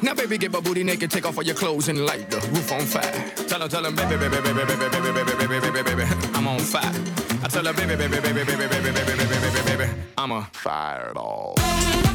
Now, 0.02 0.14
baby, 0.14 0.38
get 0.38 0.52
my 0.52 0.60
booty 0.60 0.84
naked, 0.84 1.12
take 1.12 1.26
off 1.26 1.38
all 1.38 1.44
your 1.44 1.56
clothes 1.56 1.89
and 1.89 2.06
light 2.06 2.30
the 2.30 2.38
roof 2.50 2.72
on 2.72 2.82
fire. 2.82 3.12
Tell 3.48 3.62
'em, 3.62 3.70
tell 3.70 3.86
'em, 3.86 3.96
baby, 3.96 4.18
baby, 4.18 4.38
baby, 4.42 4.64
baby, 4.66 4.76
baby, 4.76 5.12
baby, 5.12 5.24
baby, 5.24 5.48
baby, 5.48 5.72
baby, 5.72 5.96
baby, 5.96 6.04
I'm 6.34 6.48
on 6.48 6.60
fire. 6.60 6.94
I 7.44 7.48
tell 7.48 7.66
her, 7.66 7.74
baby, 7.74 7.96
baby, 7.96 8.20
baby, 8.20 8.44
baby, 8.44 8.56
baby, 8.56 8.68
baby, 8.68 8.92
baby, 8.92 9.26
baby, 9.26 9.50
baby, 9.52 9.78
baby, 9.78 9.89
I'm 10.18 10.32
a. 10.32 10.48
Fireball. 10.54 12.11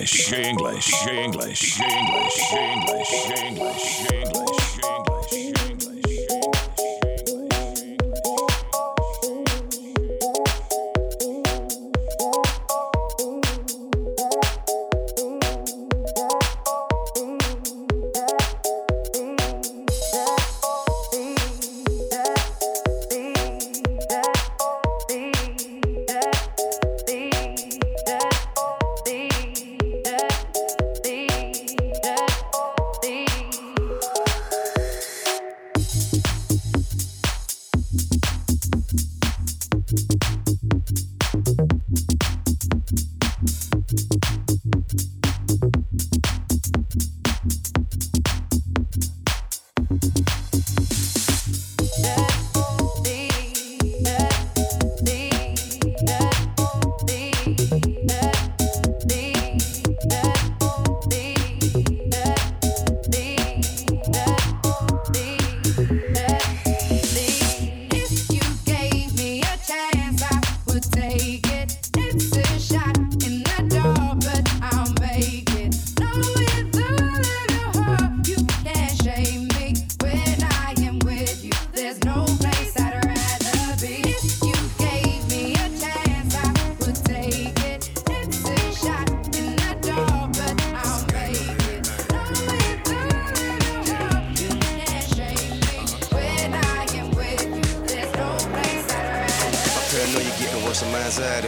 English, 0.00 0.32
English, 0.32 1.06
English, 1.06 1.78
English, 1.78 2.52
English, 2.54 3.30
English, 3.38 4.10
English. 4.10 4.49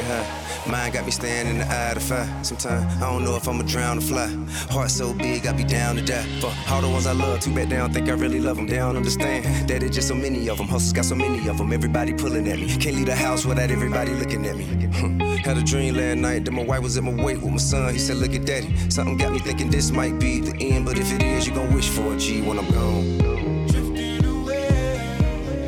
Huh? 0.00 0.70
Mine 0.70 0.92
got 0.92 1.04
me 1.04 1.10
standing 1.10 1.56
in 1.56 1.60
the 1.60 1.74
eye 1.74 1.94
the 1.94 2.00
fire. 2.00 2.44
Sometimes 2.44 2.84
I 3.02 3.10
don't 3.10 3.24
know 3.24 3.36
if 3.36 3.48
I'ma 3.48 3.62
drown 3.62 3.98
or 3.98 4.00
fly. 4.00 4.28
Heart 4.70 4.90
so 4.90 5.12
big, 5.12 5.46
I 5.46 5.52
be 5.52 5.64
down 5.64 5.96
to 5.96 6.02
die. 6.02 6.22
For 6.40 6.52
all 6.70 6.80
the 6.80 6.88
ones 6.88 7.06
I 7.06 7.12
love, 7.12 7.40
too 7.40 7.52
bad 7.54 7.68
they 7.68 7.76
don't 7.76 7.92
think 7.92 8.08
I 8.08 8.12
really 8.12 8.40
love 8.40 8.56
them. 8.56 8.66
They 8.66 8.76
don't 8.76 8.96
understand 8.96 9.68
that 9.68 9.82
it's 9.82 9.94
just 9.94 10.08
so 10.08 10.14
many 10.14 10.48
of 10.48 10.58
them. 10.58 10.68
Hustles 10.68 10.92
got 10.92 11.04
so 11.04 11.16
many 11.16 11.48
of 11.48 11.58
them. 11.58 11.72
Everybody 11.72 12.12
pulling 12.12 12.46
at 12.48 12.58
me. 12.58 12.68
Can't 12.76 12.96
leave 12.96 13.06
the 13.06 13.16
house 13.16 13.44
without 13.44 13.70
everybody 13.70 14.12
looking 14.12 14.46
at 14.46 14.56
me. 14.56 14.64
Had 15.44 15.58
a 15.58 15.62
dream 15.62 15.94
last 15.96 16.18
night 16.18 16.44
that 16.44 16.52
my 16.52 16.64
wife 16.64 16.82
was 16.82 16.96
at 16.96 17.02
my 17.02 17.12
wake 17.12 17.42
with 17.42 17.50
my 17.50 17.56
son. 17.56 17.92
He 17.92 17.98
said, 17.98 18.16
Look 18.16 18.34
at 18.34 18.44
daddy. 18.44 18.72
Something 18.88 19.16
got 19.16 19.32
me 19.32 19.40
thinking 19.40 19.70
this 19.70 19.90
might 19.90 20.18
be 20.20 20.40
the 20.40 20.56
end. 20.60 20.86
But 20.86 20.98
if 20.98 21.12
it 21.12 21.22
is, 21.22 21.46
you 21.46 21.54
gon' 21.54 21.74
wish 21.74 21.88
for 21.88 22.14
a 22.14 22.16
G 22.16 22.40
when 22.40 22.58
I'm 22.58 22.70
gone. 22.70 23.18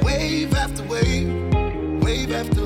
Wave 0.02 0.54
after 0.54 0.84
wave, 0.84 1.54
wave 2.02 2.32
after 2.32 2.63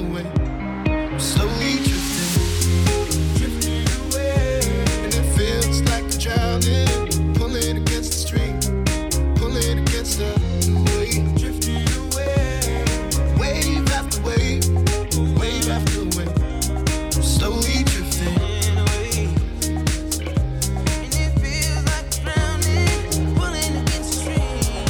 feels 21.41 21.85
like 21.87 22.09
drowning, 22.23 23.35
pulling 23.37 23.73
the 23.75 23.83
mainstream. 23.91 24.87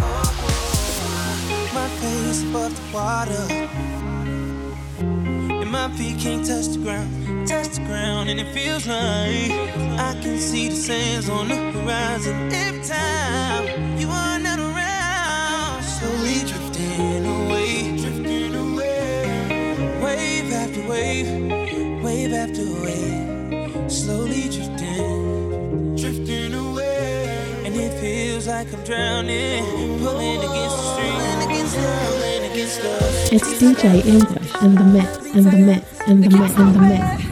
Oh, 0.00 0.32
my 1.74 1.88
face 2.00 2.42
above 2.44 2.74
the 2.74 2.82
water, 2.94 3.46
and 5.60 5.70
my 5.70 5.90
feet 5.90 6.18
can't 6.18 6.46
touch 6.46 6.68
the 6.68 6.78
ground, 6.78 7.46
touch 7.46 7.68
the 7.68 7.84
ground. 7.84 8.30
And 8.30 8.40
it 8.40 8.52
feels 8.54 8.86
right. 8.86 9.50
I 9.98 10.18
can 10.22 10.38
see 10.38 10.68
the 10.68 10.76
sands 10.76 11.28
on 11.28 11.48
the 11.48 11.56
horizon. 11.56 12.50
Every 12.52 12.82
time 12.82 13.89
away, 22.68 23.88
slowly 23.88 24.48
drifting, 24.48 25.96
drifting 25.96 26.54
away. 26.54 27.62
And 27.64 27.74
it 27.74 27.92
feels 28.00 28.46
like 28.46 28.72
I'm 28.72 28.84
drowning, 28.84 29.64
pulling 29.98 30.38
against 30.38 30.76
the 30.76 30.94
stream, 30.94 31.20
It's 33.32 33.62
DJ 33.62 34.04
Ambush 34.06 34.54
and 34.60 34.76
the 34.76 34.84
Met, 34.84 35.20
and 35.34 35.46
the 35.46 35.56
Met, 35.56 35.84
and 36.06 36.24
the 36.24 36.30
Met, 36.30 36.58
and 36.58 36.74
the 36.74 36.80
Met. 36.80 36.96
And 36.98 37.18
the 37.18 37.24
Met. 37.24 37.29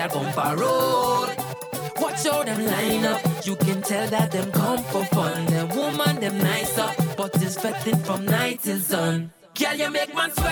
that 0.00 0.12
bumper 0.14 0.56
road. 0.56 1.28
Watch 2.00 2.24
how 2.26 2.42
them 2.42 2.64
line 2.64 3.04
up. 3.04 3.20
You 3.46 3.54
can 3.56 3.82
tell 3.82 4.06
that 4.08 4.32
them 4.32 4.50
come 4.50 4.82
for 4.84 5.04
fun. 5.16 5.46
Them 5.46 5.68
woman, 5.76 6.20
them 6.20 6.38
nicer, 6.38 6.88
but 7.18 7.34
it's 7.42 7.56
vetting 7.56 8.00
from 8.06 8.24
night 8.24 8.62
till 8.62 8.78
sun. 8.78 9.30
Girl, 9.54 9.74
you 9.74 9.90
make 9.90 10.14
man 10.14 10.30
sweat. 10.32 10.49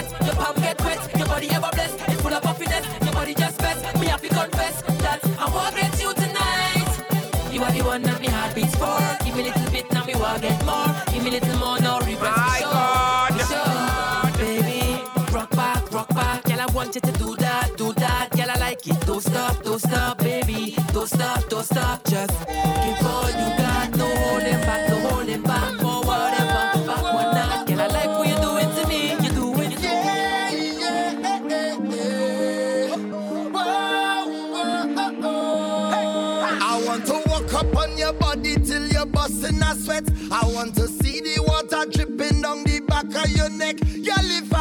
house 39.43 39.78
a 39.78 39.82
sweat. 39.82 40.05
I 40.30 40.47
want 40.53 40.74
to 40.76 40.89
see 40.89 41.20
the 41.20 41.43
water 41.43 41.89
dripping 41.91 42.43
down 42.43 42.64
the 42.64 42.80
back 42.80 43.07
of 43.07 43.30
your 43.30 43.51
neck. 43.51 43.76
Girl, 43.78 44.30
if 44.39 44.53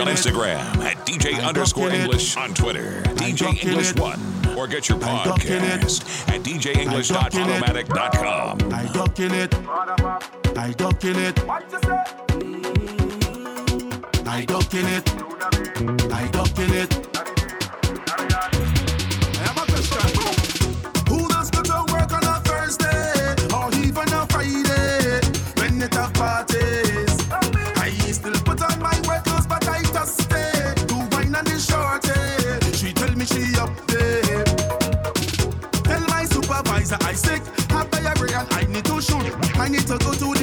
on 0.00 0.06
Instagram 0.08 0.58
at 0.78 0.96
DJ 1.06 1.34
I'm 1.34 1.44
underscore 1.44 1.90
English 1.90 2.36
it. 2.36 2.38
on 2.38 2.54
Twitter, 2.54 3.02
DJ 3.16 3.62
English 3.64 3.90
it. 3.90 4.00
1. 4.00 4.20
or 4.56 4.66
get 4.66 4.88
your 4.88 4.98
podcast 4.98 6.28
at 6.28 6.40
DJEnglish.podomatic.com. 6.42 8.72
I 8.72 8.86
ducking 8.92 9.30
it. 9.32 9.54
I 10.56 10.72
ducking 10.72 11.16
it. 11.16 11.38
I'm 37.10 37.16
sick, 37.16 37.42
have 37.70 37.90
diarrhea, 37.90 38.38
and 38.38 38.52
I 38.52 38.62
need 38.72 38.84
to 38.84 39.02
shoot. 39.02 39.34
I 39.58 39.66
need 39.66 39.84
to 39.88 39.98
go 39.98 40.12
to 40.12 40.38
the. 40.38 40.39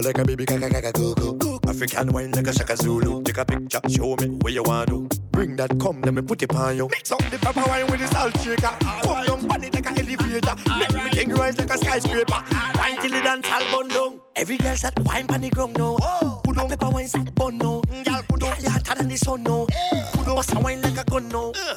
ball 0.00 0.06
like 0.06 0.18
a 0.18 0.24
baby 0.24 0.46
kaka 0.46 0.68
kaka 0.68 0.92
coco. 0.92 1.60
African 1.68 2.12
wine 2.12 2.30
like 2.32 2.46
a 2.46 2.52
shaka 2.52 2.76
Zulu. 2.76 3.22
Take 3.22 3.38
a 3.38 3.44
picture, 3.44 3.80
show 3.88 4.16
me 4.16 4.28
what 4.40 4.52
you 4.52 4.62
want 4.62 4.88
to. 4.88 5.08
Bring 5.30 5.56
that 5.56 5.78
cum, 5.78 6.00
let 6.02 6.14
me 6.14 6.22
put 6.22 6.42
it 6.42 6.54
on 6.54 6.76
you. 6.76 6.88
Mix 6.88 7.12
up 7.12 7.18
the 7.30 7.38
pepper 7.38 7.62
wine 7.66 7.86
with 7.86 8.00
the 8.00 8.06
salt 8.08 8.38
shaker. 8.40 8.76
Come 8.80 9.26
down, 9.26 9.48
pan 9.48 9.64
it 9.64 9.74
like 9.74 9.86
a 9.86 10.00
elevator. 10.00 10.54
Make 10.78 11.04
me 11.04 11.10
thing 11.10 11.30
rise 11.30 11.58
like 11.58 11.70
a 11.70 11.78
skyscraper. 11.78 12.42
Wine 12.78 12.96
till 13.00 13.14
it 13.14 13.24
dance 13.24 13.46
all 13.50 13.64
bundle. 13.72 14.24
Every 14.36 14.56
girl 14.56 14.76
said 14.76 14.98
wine 15.06 15.26
pan 15.26 15.40
the 15.42 15.50
ground 15.50 15.76
now. 15.78 15.96
Oh. 16.00 16.40
Put 16.44 16.58
on 16.58 16.68
pepper 16.68 16.90
wine 16.90 17.08
sack 17.08 17.34
bun 17.34 17.58
now. 17.58 17.82
Mm, 17.82 18.04
girl 18.04 18.22
put 18.28 18.42
on 18.42 18.60
your 18.60 18.70
hotter 18.70 18.94
than 18.94 19.08
the 19.08 19.16
sun 19.16 19.42
now. 19.42 19.66
Put 20.12 20.28
on 20.28 20.36
bust 20.36 20.54
wine 20.56 20.82
like 20.82 20.98
a 20.98 21.04
gun 21.04 21.28
now. 21.28 21.52
Uh. 21.52 21.76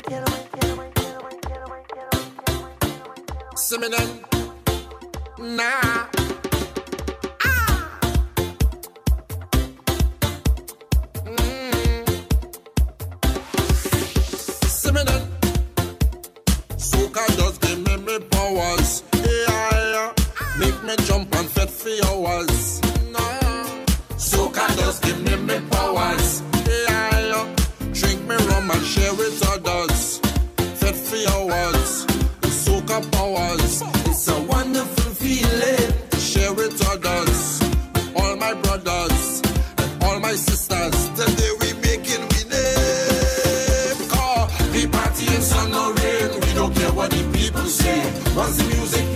Seminan. 3.55 4.24
Nah. 5.39 5.92
runs 48.43 48.57
the 48.57 48.75
music. 48.75 49.12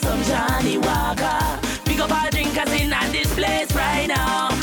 some 0.00 0.22
Johnnie 0.24 0.78
Walker. 0.78 1.58
Pick 1.84 2.00
up 2.00 2.10
our 2.10 2.30
drinkers 2.30 2.72
in 2.80 2.92
at 2.92 3.10
this 3.12 3.32
place 3.34 3.72
right 3.74 4.06
now. 4.08 4.53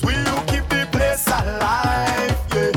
We'll 0.00 0.42
keep 0.46 0.66
the 0.70 0.88
place 0.90 1.26
alive. 1.26 2.34
Yeah. 2.54 2.72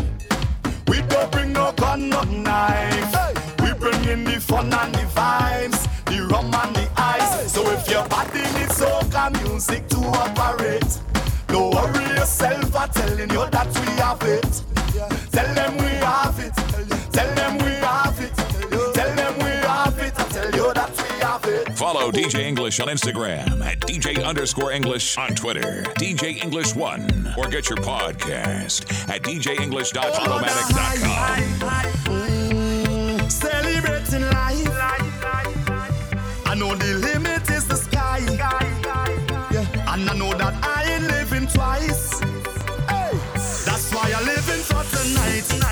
We 0.90 1.02
don't 1.08 1.32
bring 1.32 1.54
no 1.54 1.72
gun, 1.72 2.10
no 2.10 2.22
knife. 2.24 3.14
Hey. 3.14 3.34
We 3.64 3.74
bring 3.74 4.04
in 4.04 4.26
the 4.26 4.38
fun 4.42 4.74
and 4.74 4.94
the 4.94 5.06
vibes, 5.16 5.88
the 6.06 6.28
rum 6.28 6.54
and 6.54 6.76
the 6.76 6.90
ice. 6.98 7.42
Hey. 7.42 7.48
So 7.48 7.72
if 7.72 7.90
your 7.90 8.06
body 8.10 8.42
needs 8.60 8.78
soca 8.78 9.32
music 9.44 9.88
to 9.90 9.98
operate, 9.98 11.00
don't 11.48 11.74
worry 11.74 12.04
yourself. 12.18 12.76
I'm 12.76 12.90
telling 12.90 13.30
you 13.30 13.50
that 13.50 13.68
we 13.80 13.86
have 14.02 14.22
it. 14.24 14.64
Yeah. 14.94 15.08
Tell 15.32 15.56
them 15.56 15.78
we 15.78 15.92
have 16.04 16.38
it. 16.40 16.54
Tell 17.14 17.34
them 17.36 17.58
we 17.60 17.76
have. 17.76 18.05
Follow 22.06 22.22
DJ 22.24 22.42
English 22.42 22.80
on 22.80 22.88
Instagram 22.88 23.66
at 23.66 23.80
DJ 23.80 24.24
underscore 24.24 24.72
English 24.72 25.18
on 25.18 25.30
Twitter, 25.30 25.82
DJ 25.98 26.40
English 26.40 26.76
One, 26.76 27.34
or 27.36 27.48
get 27.48 27.68
your 27.68 27.80
podcast 27.80 29.10
at 29.10 29.24
djenglish.podomatic.com. 29.24 32.06
Mm, 32.06 33.32
celebrating 33.32 34.22
life. 34.22 34.70
I 36.46 36.54
know 36.56 36.76
the 36.76 36.94
limit 36.94 37.50
is 37.50 37.68
the 37.68 37.76
sky. 37.76 38.20
Yeah. 39.52 39.66
And 39.92 40.08
I 40.08 40.16
know 40.16 40.32
that 40.34 40.54
I 40.64 40.84
ain't 40.94 41.08
living 41.08 41.48
twice. 41.48 42.20
Hey. 42.88 43.18
That's 43.66 43.92
why 43.92 44.14
I'm 44.16 44.26
living 44.28 44.62
for 44.62 44.84
tonight. 44.96 45.65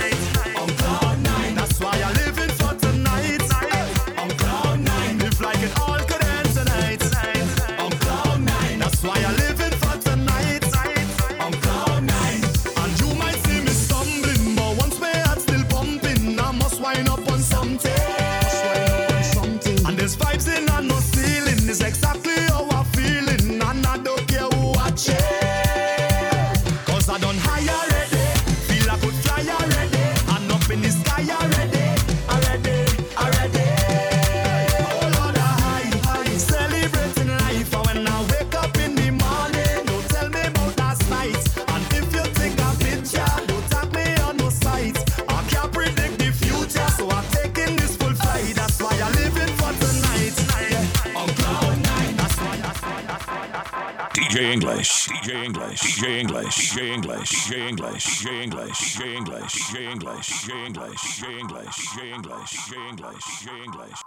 DJ 54.43 54.51
English. 54.51 55.07
DJ 55.07 55.45
English. 55.45 55.81
DJ 55.81 56.19
English. 56.19 56.73
DJ 56.73 56.89
English. 56.91 57.47
DJ 57.47 57.69
English. 57.71 58.03
DJ 58.03 58.43
English. 58.43 58.97
DJ 58.97 59.91
English. 59.93 60.27
DJ 60.27 60.67
English. 60.67 61.07
DJ 61.07 61.39
English. 61.39 61.77
DJ 61.95 62.13
English. 62.13 62.59
DJ 62.67 62.89
English. 62.89 63.23
DJ 63.23 63.63
English. 63.63 64.03